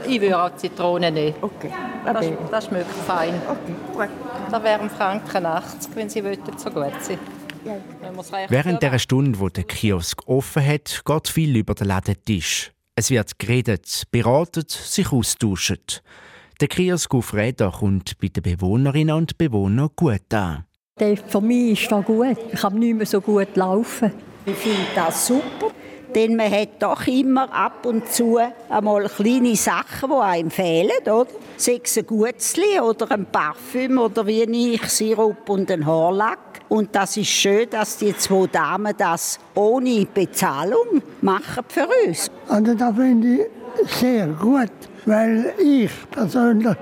Ich 0.07 0.21
würde 0.21 0.43
auch 0.43 0.55
Zitrone 0.57 1.11
nehmen. 1.11 1.35
Okay. 1.41 1.73
Das, 2.05 2.27
das 2.51 2.67
schmeckt 2.67 2.93
fein. 3.07 3.41
Okay, 3.49 3.75
gut. 3.93 4.09
Das 4.51 4.63
wären 4.63 4.91
Franken 4.91 5.47
80, 5.47 5.97
wenn 5.97 6.11
Sie 6.11 6.23
wollten, 6.23 6.59
so 6.59 6.71
gut 6.71 6.93
sein. 7.01 7.19
Während 8.49 8.83
der 8.83 8.99
Stunde, 8.99 9.41
wo 9.41 9.49
der 9.49 9.65
Kiosk 9.65 10.29
offen 10.29 10.67
hat, 10.67 11.03
geht 11.03 11.29
viel 11.29 11.57
über 11.57 11.75
den 11.75 11.87
Ladentisch. 11.87 12.71
Es 12.95 13.11
wird 13.11 13.39
geredet, 13.39 14.05
beraten, 14.11 14.65
sich 14.69 15.11
austauscht. 15.11 16.03
Der 16.61 16.69
Kiosk 16.69 17.15
auf 17.15 17.33
Räder 17.33 17.73
kommt 17.73 18.19
bei 18.21 18.29
den 18.29 18.43
Bewohnerinnen 18.43 19.17
und 19.17 19.39
Bewohnern 19.39 19.89
gut 19.97 20.33
an. 20.35 20.67
Für 20.99 21.41
mich 21.41 21.83
ist 21.83 21.91
das 21.91 22.05
gut. 22.05 22.37
Ich 22.53 22.61
kann 22.61 22.79
nicht 22.79 22.95
mehr 22.95 23.07
so 23.07 23.21
gut 23.23 23.57
laufen. 23.57 24.13
Ich 24.47 24.57
finde 24.57 24.87
das 24.95 25.27
super, 25.27 25.71
denn 26.15 26.37
man 26.37 26.51
hat 26.51 26.83
doch 26.83 27.07
immer 27.07 27.51
ab 27.51 27.87
und 27.87 28.07
zu 28.13 28.39
einmal 28.69 29.09
kleine 29.09 29.57
Sachen, 29.57 30.11
die 30.11 30.17
einem 30.17 30.51
fehlen, 30.51 30.91
oder? 31.03 31.27
Sei 31.57 31.81
es 31.83 31.97
ein 31.97 32.07
Gutzli 32.07 32.79
oder 32.79 33.11
ein 33.11 33.25
Parfüm 33.25 33.99
oder 33.99 34.27
wie 34.27 34.43
ich, 34.75 34.83
Sirup 34.83 35.49
und 35.49 35.71
ein 35.71 35.87
Haarlack. 35.87 36.39
Und 36.69 36.95
das 36.95 37.17
ist 37.17 37.29
schön, 37.29 37.71
dass 37.71 37.97
die 37.97 38.15
zwei 38.17 38.47
Damen 38.47 38.93
das 38.97 39.39
ohne 39.55 40.07
Bezahlung 40.13 41.03
machen 41.23 41.65
für 41.69 41.89
uns. 42.07 42.31
Und 42.49 42.79
das 42.79 42.95
finde 42.97 43.49
ich 43.83 43.91
sehr 43.99 44.27
gut, 44.27 44.73
weil 45.07 45.55
ich 45.59 45.91
persönlich 46.11 46.77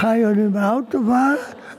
kann 0.00 0.20
ja 0.20 0.30
nicht 0.32 0.52
mehr 0.52 0.72
Auto 0.72 1.02
fahren, 1.04 1.36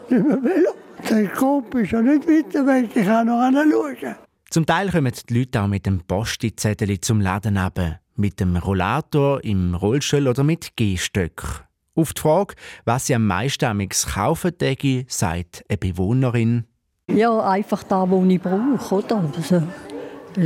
nicht 0.10 0.26
mehr 0.26 0.44
Velo. 0.44 0.72
Der 1.10 1.28
Kopf 1.30 1.76
ist 1.76 1.92
ja 1.92 2.02
nicht 2.02 2.28
weiter 2.28 2.66
weg, 2.66 2.90
ich 2.96 3.06
kann 3.06 3.28
noch 3.28 3.52
schauen. 3.52 4.27
Zum 4.58 4.66
Teil 4.66 4.90
kommen 4.90 5.14
die 5.30 5.38
Leute 5.38 5.62
auch 5.62 5.68
mit 5.68 5.86
dem 5.86 6.00
Postizettel 6.00 7.00
zum 7.00 7.22
Laden 7.22 7.58
runter. 7.58 8.00
Mit 8.16 8.40
dem 8.40 8.58
Rollator, 8.58 9.44
im 9.44 9.76
Rollstuhl 9.76 10.28
oder 10.28 10.44
mit 10.44 10.76
Gehstöck. 10.76 11.68
Auf 11.94 12.14
die 12.14 12.22
Frage, 12.22 12.56
was 12.84 13.06
sie 13.06 13.14
am 13.14 13.28
meisten 13.28 13.88
kaufen 14.12 14.58
täge, 14.58 15.06
sagt 15.10 15.64
eine 15.70 15.78
Bewohnerin. 15.78 16.66
Ja, 17.08 17.40
einfach 17.48 17.84
da, 17.84 18.10
wo 18.10 18.26
ich 18.26 18.42
brauche, 18.42 18.96
oder? 18.96 19.32
Also, 19.36 19.62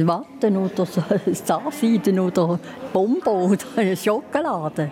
Watten 0.06 0.58
oder 0.58 0.86
Zahnseiden 0.86 2.20
oder 2.20 2.60
Bonbon 2.92 3.54
oder 3.54 3.96
Schokolade. 3.96 4.92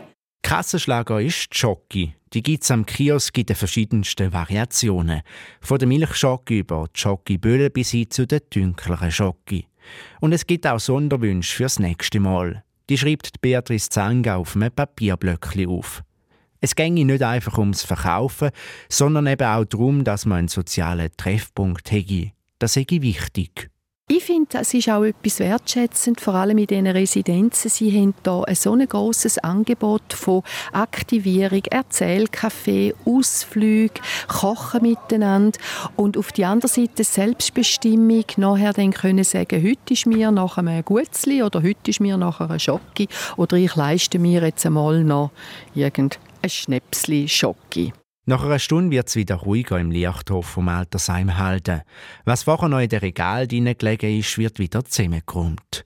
Kassenschlager 0.50 1.22
ist 1.22 1.54
die 1.54 1.60
Schoki. 1.60 2.16
Die 2.34 2.42
gibt 2.42 2.64
es 2.64 2.72
am 2.72 2.84
Kiosk 2.84 3.38
in 3.38 3.46
den 3.46 3.56
verschiedensten 3.56 4.34
Variationen. 4.34 5.22
Von 5.62 5.78
der 5.78 5.88
Milchschoki 5.88 6.62
über 6.62 6.88
die 6.88 7.00
Schokibölle 7.00 7.70
bis 7.70 7.92
hin 7.92 8.10
zu 8.10 8.26
den 8.26 8.42
dunkleren 8.50 9.12
Schoki. 9.12 9.68
Und 10.22 10.34
es 10.34 10.48
gibt 10.48 10.66
auch 10.66 10.80
Sonderwünsche 10.80 11.56
fürs 11.56 11.78
nächste 11.78 12.20
Mal. 12.20 12.64
Die 12.90 12.98
schreibt 12.98 13.40
Beatrice 13.42 13.90
Zanga 13.90 14.38
auf 14.38 14.56
einem 14.56 14.72
Papierblöckchen 14.72 15.70
auf. 15.70 16.02
Es 16.62 16.74
ginge 16.74 17.06
nicht 17.06 17.22
einfach 17.22 17.60
ums 17.60 17.84
Verkaufen, 17.84 18.50
sondern 18.90 19.28
eben 19.28 19.48
auch 19.48 19.66
darum, 19.66 20.04
dass 20.04 20.26
man 20.26 20.40
einen 20.40 20.48
sozialen 20.48 21.12
Treffpunkt 21.16 21.92
hätte. 21.92 22.32
Das 22.58 22.74
sei 22.74 22.88
wichtig. 22.90 23.70
Ich 24.12 24.24
finde, 24.24 24.58
es 24.58 24.74
ist 24.74 24.89
auch 24.89 25.04
etwas 25.04 25.39
wertschätzend, 25.39 26.19
vor 26.19 26.34
allem 26.34 26.58
in 26.58 26.65
diesen 26.65 26.88
Residenzen. 26.88 27.69
Sie 27.69 27.91
haben 27.91 28.15
hier 28.24 28.43
ein 28.48 28.56
so 28.56 28.74
ein 28.74 28.88
grosses 28.88 29.38
Angebot 29.38 30.13
von 30.13 30.41
Aktivierung, 30.72 31.62
Erzählcafé, 31.69 32.95
Ausflüge, 33.06 34.02
Kochen 34.28 34.82
miteinander 34.82 35.60
und 35.95 36.17
auf 36.17 36.32
die 36.32 36.43
andere 36.43 36.69
Seite 36.69 37.04
Selbstbestimmung. 37.04 38.26
Nachher 38.38 38.74
dann 38.74 38.93
können 38.93 39.24
sagen, 39.24 39.62
heute 39.63 39.93
ist 39.93 40.08
mir 40.08 40.32
nach 40.32 40.58
einem 40.58 40.84
Gutzli 40.84 41.43
oder 41.43 41.62
heute 41.62 41.91
ist 41.91 42.00
mir 42.00 42.17
nach 42.17 42.39
einer 42.39 42.58
Schocke 42.58 43.06
oder 43.38 43.58
ich 43.58 43.76
leiste 43.76 44.17
mir 44.17 44.41
jetzt 44.41 44.65
einmal 44.65 45.04
noch 45.04 45.30
irgendein 45.76 46.19
Schnäpsli 46.48 47.28
Schocke. 47.28 47.93
Nach 48.30 48.44
einer 48.44 48.60
Stunde 48.60 48.92
wird 48.92 49.08
es 49.08 49.15
wieder 49.15 49.38
ruhiger 49.38 49.80
im 49.80 49.89
Lichthof 49.89 50.46
vom 50.46 50.68
Altersheim 50.68 51.39
halten. 51.39 51.82
Was 52.26 52.44
vorher 52.44 52.70
noch 52.70 52.78
in 52.78 52.88
der 52.88 53.02
Regal 53.02 53.48
gelegen 53.48 54.20
ist, 54.20 54.38
wird 54.38 54.60
wieder 54.60 54.86
zusammengeräumt. 54.86 55.84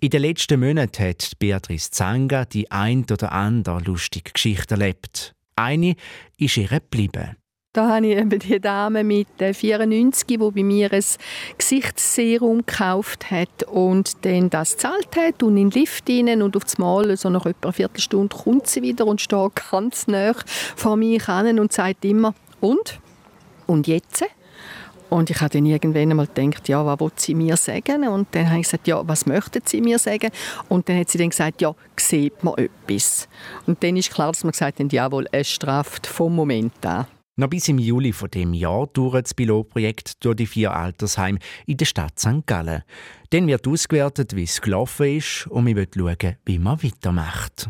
In 0.00 0.10
den 0.10 0.22
letzten 0.22 0.58
Monaten 0.58 1.04
hat 1.08 1.38
Beatrice 1.38 1.92
Zanga 1.92 2.46
die 2.46 2.68
ein 2.72 3.06
oder 3.08 3.30
andere 3.30 3.78
lustige 3.78 4.32
Geschichte 4.32 4.74
erlebt. 4.74 5.36
Eine 5.54 5.94
ist 6.36 6.56
ihr 6.56 6.66
geblieben. 6.66 7.36
Da 7.74 7.88
habe 7.88 8.06
ich 8.06 8.16
eben 8.16 8.38
die 8.38 8.60
Dame 8.60 9.02
mit 9.02 9.26
94, 9.36 10.28
die 10.28 10.38
bei 10.38 10.62
mir 10.62 10.92
ein 10.92 11.04
Gesichtsserum 11.58 12.58
gekauft 12.58 13.32
hat 13.32 13.64
und 13.64 14.24
dann 14.24 14.48
das 14.48 14.74
gezahlt 14.74 15.16
hat 15.16 15.42
und 15.42 15.56
in 15.56 15.70
den 15.70 15.80
Lift 15.80 16.08
rein 16.08 16.40
und 16.40 16.56
auf 16.56 16.62
das 16.62 16.78
Mal, 16.78 17.16
so 17.16 17.30
nach 17.30 17.46
etwa 17.46 17.66
einer 17.66 17.72
Viertelstunde, 17.72 18.36
kommt 18.36 18.68
sie 18.68 18.80
wieder 18.82 19.08
und 19.08 19.20
steht 19.20 19.56
ganz 19.72 20.06
nah 20.06 20.36
vor 20.76 20.94
mir 20.94 21.28
an 21.28 21.58
und 21.58 21.72
sagt 21.72 22.04
immer, 22.04 22.32
und? 22.60 23.00
Und 23.66 23.88
jetzt? 23.88 24.24
Und 25.10 25.30
ich 25.30 25.40
habe 25.40 25.50
dann 25.50 25.66
irgendwann 25.66 26.12
einmal 26.12 26.28
gedacht, 26.32 26.68
ja, 26.68 26.86
was 26.86 27.00
will 27.00 27.10
sie 27.16 27.34
mir 27.34 27.56
sagen? 27.56 28.06
Und 28.06 28.28
dann 28.30 28.50
habe 28.50 28.60
ich 28.60 28.66
gesagt, 28.66 28.86
ja, 28.86 29.02
was 29.04 29.26
möchten 29.26 29.62
sie 29.64 29.80
mir 29.80 29.98
sagen? 29.98 30.30
Und 30.68 30.88
dann 30.88 31.00
hat 31.00 31.10
sie 31.10 31.18
dann 31.18 31.30
gesagt, 31.30 31.60
ja, 31.60 31.74
sieht 31.96 32.44
man 32.44 32.54
etwas? 32.54 33.28
Und 33.66 33.82
dann 33.82 33.96
ist 33.96 34.14
klar, 34.14 34.30
dass 34.30 34.44
man 34.44 34.52
gesagt 34.52 34.78
hat, 34.78 34.92
jawohl, 34.92 35.26
es 35.32 35.50
strafft 35.50 36.06
vom 36.06 36.36
Moment 36.36 36.86
an. 36.86 37.06
Noch 37.36 37.48
bis 37.48 37.66
im 37.68 37.78
Juli 37.78 38.12
von 38.12 38.30
dem 38.30 38.54
Jahr 38.54 38.86
dauert 38.86 39.26
das 39.26 39.34
Pilotprojekt 39.34 40.24
durch 40.24 40.36
die 40.36 40.46
vier 40.46 40.72
Altersheime 40.72 41.40
in 41.66 41.76
der 41.76 41.84
Stadt 41.84 42.16
St. 42.18 42.46
Gallen. 42.46 42.84
Dann 43.30 43.48
wird 43.48 43.66
ausgewertet, 43.66 44.36
wie 44.36 44.44
es 44.44 44.60
gelaufen 44.60 45.18
ist 45.18 45.48
und 45.48 45.66
wir 45.66 45.74
wollen 45.74 46.16
schauen, 46.16 46.36
wie 46.44 46.58
man 46.60 46.80
weitermacht. 46.80 47.68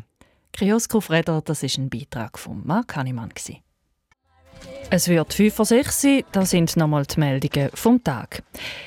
Kiosk 0.52 0.94
auf 0.94 1.10
Räder, 1.10 1.40
das 1.40 1.62
ist 1.62 1.78
ein 1.78 1.88
Beitrag 1.88 2.38
von 2.38 2.60
Marc 2.66 2.94
Hannemann. 2.94 3.32
Es 4.90 5.08
wird 5.08 5.34
5 5.34 5.52
vor 5.52 5.64
6 5.64 6.02
sein, 6.02 6.22
das 6.30 6.50
sind 6.50 6.76
nochmal 6.76 7.04
die 7.04 7.18
Meldungen 7.18 7.70
vom 7.74 8.04
Tag. 8.04 8.42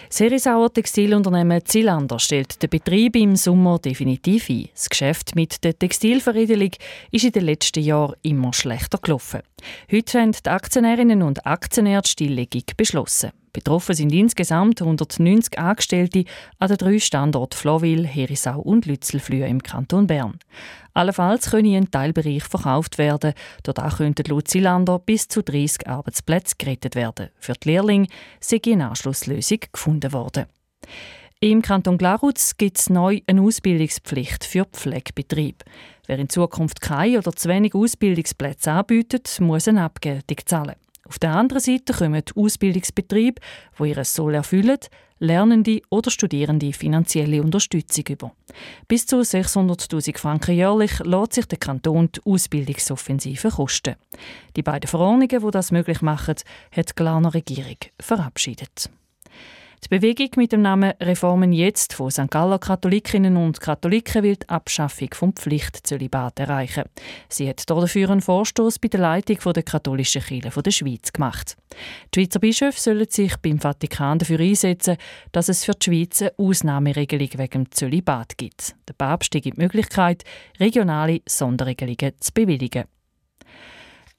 Serisauer 0.09 0.71
Textilunternehmen 0.71 1.65
Zilander 1.65 2.17
stellt 2.17 2.61
den 2.61 2.69
Betrieb 2.69 3.15
im 3.17 3.35
Sommer 3.35 3.77
definitiv 3.77 4.49
ein. 4.49 4.69
Das 4.73 4.89
Geschäft 4.89 5.35
mit 5.35 5.63
der 5.63 5.77
Textilveredelung 5.77 6.71
ist 7.11 7.25
in 7.25 7.31
den 7.31 7.43
letzten 7.43 7.83
Jahren 7.83 8.15
immer 8.21 8.53
schlechter 8.53 8.99
gelaufen. 8.99 9.41
Heute 9.91 10.21
haben 10.21 10.31
die 10.31 10.49
Aktionärinnen 10.49 11.23
und 11.23 11.45
Aktionäre 11.45 12.03
die 12.03 12.09
Stilllegung 12.09 12.63
beschlossen. 12.77 13.31
Betroffen 13.57 13.95
sind 13.95 14.13
insgesamt 14.13 14.83
190 14.83 15.57
Angestellte 15.57 16.25
an 16.59 16.67
den 16.67 16.77
drei 16.77 16.99
Standorten 16.99 17.57
Flowil, 17.57 18.05
Herisau 18.05 18.59
und 18.59 18.85
Lützelflühe 18.85 19.47
im 19.47 19.63
Kanton 19.63 20.05
Bern. 20.05 20.37
Allenfalls 20.93 21.49
können 21.49 21.73
ein 21.75 21.89
Teilbereich 21.89 22.43
verkauft 22.43 22.99
werden. 22.99 23.33
Dort 23.63 23.97
könnten 23.97 24.29
laut 24.29 25.05
bis 25.07 25.27
zu 25.27 25.41
30 25.41 25.87
Arbeitsplätze 25.87 26.53
gerettet 26.59 26.93
werden. 26.93 27.29
Für 27.39 27.53
die 27.53 27.69
Lehrlinge 27.69 28.05
sei 28.39 28.59
eine 28.67 28.89
Anschlusslösung 28.89 29.61
gefunden 29.71 30.13
worden. 30.13 30.45
Im 31.39 31.63
Kanton 31.63 31.97
Glarus 31.97 32.57
gibt 32.57 32.77
es 32.77 32.91
neu 32.91 33.21
eine 33.25 33.41
Ausbildungspflicht 33.41 34.43
für 34.43 34.65
Pflegebetrieb. 34.65 35.63
Wer 36.05 36.19
in 36.19 36.29
Zukunft 36.29 36.79
keine 36.79 37.17
oder 37.17 37.33
zu 37.33 37.49
wenig 37.49 37.73
Ausbildungsplätze 37.73 38.71
anbietet, 38.71 39.39
muss 39.39 39.67
eine 39.67 39.83
Abgeltung 39.83 40.37
zahlen. 40.45 40.75
Auf 41.07 41.19
der 41.19 41.31
anderen 41.31 41.61
Seite 41.61 41.93
kommen 41.93 42.21
die 42.23 42.35
Ausbildungsbetriebe, 42.35 43.41
die 43.79 43.89
ihr 43.89 44.03
Soll 44.03 44.35
erfüllen, 44.35 44.79
Lernende 45.19 45.81
oder 45.89 46.11
Studierende 46.11 46.71
finanzielle 46.73 47.41
Unterstützung 47.41 48.03
über. 48.09 48.31
Bis 48.87 49.07
zu 49.07 49.17
600.000 49.17 50.17
Franken 50.17 50.55
jährlich 50.55 50.99
lässt 50.99 51.33
sich 51.33 51.45
der 51.47 51.57
Kanton 51.57 52.09
die 52.11 52.21
Ausbildungsoffensive 52.23 53.49
kosten. 53.49 53.95
Die 54.55 54.61
beiden 54.61 54.87
Verordnungen, 54.87 55.27
die 55.27 55.51
das 55.51 55.71
möglich 55.71 56.01
machen, 56.01 56.35
hat 56.71 56.89
die 56.89 56.95
Glarner 56.95 57.33
Regierung 57.33 57.77
verabschiedet. 57.99 58.89
Die 59.83 59.89
Bewegung 59.89 60.29
mit 60.37 60.51
dem 60.51 60.63
Namen 60.63 60.93
Reformen 60.99 61.53
jetzt 61.53 61.93
von 61.93 62.09
St. 62.09 62.31
Galler 62.31 62.57
Katholikinnen 62.57 63.37
und 63.37 63.61
Katholiken 63.61 64.23
will 64.23 64.35
die 64.35 64.49
Abschaffung 64.49 65.09
vom 65.13 65.33
Pflichtzölibat 65.33 66.39
erreichen. 66.39 66.85
Sie 67.29 67.47
hat 67.47 67.69
dafür 67.69 68.09
einen 68.09 68.21
Vorstoß 68.21 68.79
bei 68.79 68.87
der 68.87 69.01
Leitung 69.01 69.37
der 69.53 69.63
katholischen 69.63 70.23
Kirche 70.23 70.61
der 70.61 70.71
Schweiz 70.71 71.13
gemacht. 71.13 71.55
Die 72.13 72.21
Schweizer 72.21 72.39
Bischöfe 72.39 72.81
sollen 72.81 73.07
sich 73.07 73.37
beim 73.37 73.59
Vatikan 73.59 74.17
dafür 74.17 74.39
einsetzen, 74.39 74.97
dass 75.31 75.47
es 75.47 75.63
für 75.63 75.73
die 75.73 75.85
Schweiz 75.85 76.21
eine 76.21 76.33
Ausnahmeregelung 76.37 77.29
wegen 77.35 77.65
dem 77.65 77.71
Zölibat 77.71 78.37
gibt. 78.37 78.75
Der 78.89 78.93
Papst 78.93 79.31
gibt 79.31 79.45
die 79.45 79.53
Möglichkeit, 79.55 80.23
regionale 80.59 81.21
Sonderregelungen 81.27 82.13
zu 82.19 82.33
bewilligen. 82.33 82.85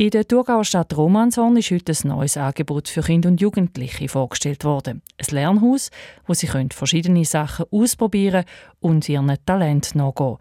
In 0.01 0.11
der 0.11 0.29
Thurgauer 0.29 0.65
Stadt 0.65 0.97
Romanshorn 0.97 1.57
ist 1.57 1.73
heute 1.73 1.91
ein 1.91 2.09
neues 2.11 2.37
Angebot 2.37 2.87
für 2.87 3.03
Kinder 3.03 3.31
und 3.31 3.41
Jugendliche 3.41 4.09
vorgestellt 4.09 4.63
worden. 4.63 5.03
Ein 5.19 5.35
Lernhaus, 5.35 5.91
wo 6.25 6.35
sie 6.35 6.47
verschiedene 6.47 7.25
Sachen 7.25 7.67
ausprobieren 7.73 8.45
und 8.79 9.09
ihren 9.09 9.37
Talent 9.45 9.97
nachgehen 9.97 10.37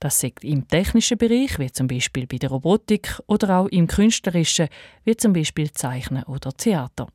Das 0.00 0.18
sagt 0.18 0.44
im 0.44 0.66
technischen 0.66 1.18
Bereich, 1.18 1.58
wie 1.58 1.70
zum 1.70 1.88
Beispiel 1.88 2.26
bei 2.26 2.38
der 2.38 2.48
Robotik, 2.48 3.20
oder 3.26 3.58
auch 3.58 3.66
im 3.66 3.86
künstlerischen, 3.86 4.68
wie 5.04 5.14
zum 5.18 5.34
Beispiel 5.34 5.70
Zeichnen 5.72 6.22
oder 6.22 6.50
Theater. 6.54 7.06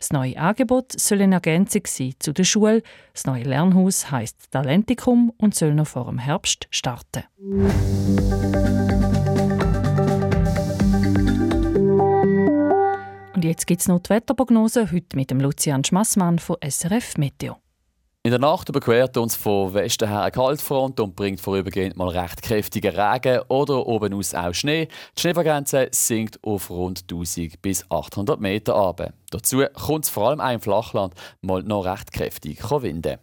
Das 0.00 0.10
neue 0.10 0.36
Angebot 0.36 0.98
soll 0.98 1.22
eine 1.22 1.36
Ergänzung 1.36 1.82
sein 1.86 2.14
zu 2.18 2.32
der 2.32 2.42
Schule. 2.42 2.82
Das 3.12 3.24
neue 3.24 3.44
Lernhaus 3.44 4.10
heißt 4.10 4.50
Talentikum 4.50 5.32
und 5.36 5.54
soll 5.54 5.74
noch 5.74 5.86
vor 5.86 6.06
dem 6.06 6.18
Herbst 6.18 6.66
starten. 6.70 7.22
Jetzt 13.46 13.66
gibt 13.66 13.80
es 13.80 13.88
noch 13.88 14.00
die 14.00 14.10
Wetterprognose, 14.10 14.90
heute 14.92 15.16
mit 15.16 15.30
dem 15.30 15.40
Lucian 15.40 15.84
Schmassmann 15.84 16.38
von 16.38 16.56
SRF 16.62 17.16
Meteo. 17.16 17.56
In 18.22 18.30
der 18.30 18.40
Nacht 18.40 18.68
überquert 18.68 19.16
uns 19.18 19.36
von 19.36 19.72
Westen 19.72 20.08
her 20.08 20.22
eine 20.22 20.32
Kaltfront 20.32 20.98
und 20.98 21.14
bringt 21.14 21.40
vorübergehend 21.40 21.96
mal 21.96 22.08
recht 22.08 22.42
kräftigen 22.42 22.98
Regen 22.98 23.40
oder 23.48 23.86
oben 23.86 24.14
aus 24.14 24.34
auch 24.34 24.52
Schnee. 24.52 24.88
Die 25.16 25.20
Schneefallgrenze 25.20 25.88
sinkt 25.92 26.42
auf 26.42 26.68
rund 26.68 27.02
1000 27.02 27.62
bis 27.62 27.88
800 27.88 28.40
Meter 28.40 28.74
ab. 28.74 29.12
Dazu 29.30 29.62
kommt 29.74 30.06
es 30.06 30.10
vor 30.10 30.30
allem 30.30 30.40
auch 30.40 30.50
im 30.50 30.60
Flachland 30.60 31.14
mal 31.40 31.62
noch 31.62 31.84
recht 31.84 32.12
kräftig 32.12 32.58
winden. 32.68 33.18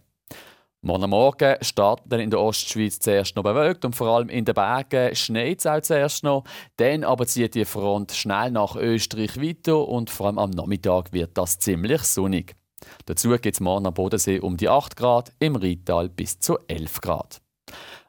Morgen 0.85 1.11
Morgen 1.11 1.55
startet 1.61 2.11
dann 2.11 2.19
in 2.19 2.29
der 2.29 2.41
Ostschweiz 2.41 2.99
zuerst 2.99 3.37
noch 3.37 3.43
bewölkt 3.43 3.85
und 3.85 3.95
vor 3.95 4.09
allem 4.09 4.27
in 4.27 4.43
den 4.43 4.53
Bergen 4.53 5.15
schneit 5.15 5.59
es 5.59 5.65
auch 5.65 5.79
zuerst 5.79 6.25
noch. 6.25 6.43
Dann 6.75 7.05
aber 7.05 7.25
zieht 7.25 7.55
die 7.55 7.63
Front 7.63 8.11
schnell 8.11 8.51
nach 8.51 8.75
Österreich 8.75 9.37
weiter 9.37 9.87
und 9.87 10.09
vor 10.09 10.25
allem 10.25 10.39
am 10.39 10.49
Nachmittag 10.49 11.13
wird 11.13 11.37
das 11.37 11.57
ziemlich 11.57 12.01
sonnig. 12.01 12.57
Dazu 13.05 13.29
gibt 13.29 13.45
es 13.55 13.61
morgen 13.61 13.85
am 13.85 13.93
Bodensee 13.93 14.41
um 14.41 14.57
die 14.57 14.67
8 14.67 14.97
Grad, 14.97 15.31
im 15.39 15.55
Rheintal 15.55 16.09
bis 16.09 16.39
zu 16.39 16.57
11 16.67 16.99
Grad. 16.99 17.42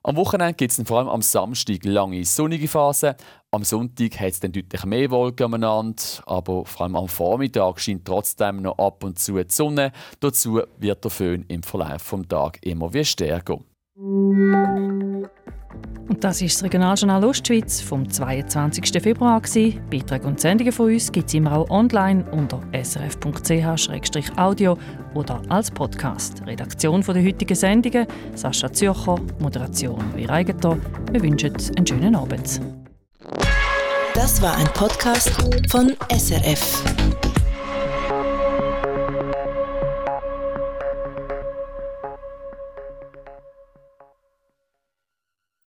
Am 0.03 0.17
Wochenende 0.17 0.55
gibt 0.55 0.73
es 0.73 0.87
vor 0.87 0.99
allem 0.99 1.09
am 1.09 1.23
Samstag 1.23 1.85
lange 1.85 2.25
sonnige 2.25 2.69
Phasen. 2.69 3.15
Am 3.51 3.65
Sonntag 3.65 4.21
hat 4.21 4.33
es 4.33 4.41
dann 4.41 4.53
deutlich 4.53 4.85
mehr 4.85 5.11
Wolken 5.11 5.47
umeinander, 5.47 6.03
aber 6.27 6.67
vor 6.67 6.83
allem 6.83 6.97
am 6.97 7.09
Vormittag 7.09 7.81
scheint 7.81 8.05
trotzdem 8.05 8.63
noch 8.63 8.79
ab 8.79 9.03
und 9.03 9.19
zu 9.19 9.43
die 9.43 9.45
Sonne. 9.49 9.93
Dazu 10.21 10.61
wird 10.79 11.05
der 11.05 11.11
Föhn 11.11 11.45
im 11.49 11.63
Verlauf 11.63 12.11
des 12.11 12.29
Tages 12.29 12.61
immer 12.63 12.93
wie 12.93 13.05
stärker. 13.05 13.61
Und 13.97 15.29
das 16.19 16.43
ist 16.43 16.57
das 16.57 16.65
Regionaljournal 16.65 17.25
Ostschweiz 17.25 17.81
vom 17.81 18.11
22. 18.11 19.01
Februar. 19.01 19.41
Beiträge 19.41 20.27
und 20.27 20.41
Sendungen 20.41 20.73
von 20.73 20.93
uns 20.93 21.13
gibt 21.13 21.29
es 21.29 21.35
immer 21.35 21.57
auch 21.57 21.71
online 21.71 22.25
unter 22.33 22.61
srf.ch-audio 22.73 24.77
oder 25.15 25.41
als 25.49 25.71
Podcast. 25.71 26.43
Redaktion 26.45 27.03
der 27.03 27.25
heutigen 27.25 27.55
Sendungen 27.55 28.09
Sascha 28.35 28.73
Zürcher, 28.73 29.17
Moderation 29.39 30.03
wie 30.17 30.29
Eigentor. 30.29 30.77
Wir 31.13 31.23
wünschen 31.23 31.55
einen 31.77 31.87
schönen 31.87 32.17
Abend. 32.17 32.61
Das 34.15 34.43
war 34.43 34.57
ein 34.57 34.67
Podcast 34.75 35.31
von 35.71 35.93
SRF. 36.11 36.83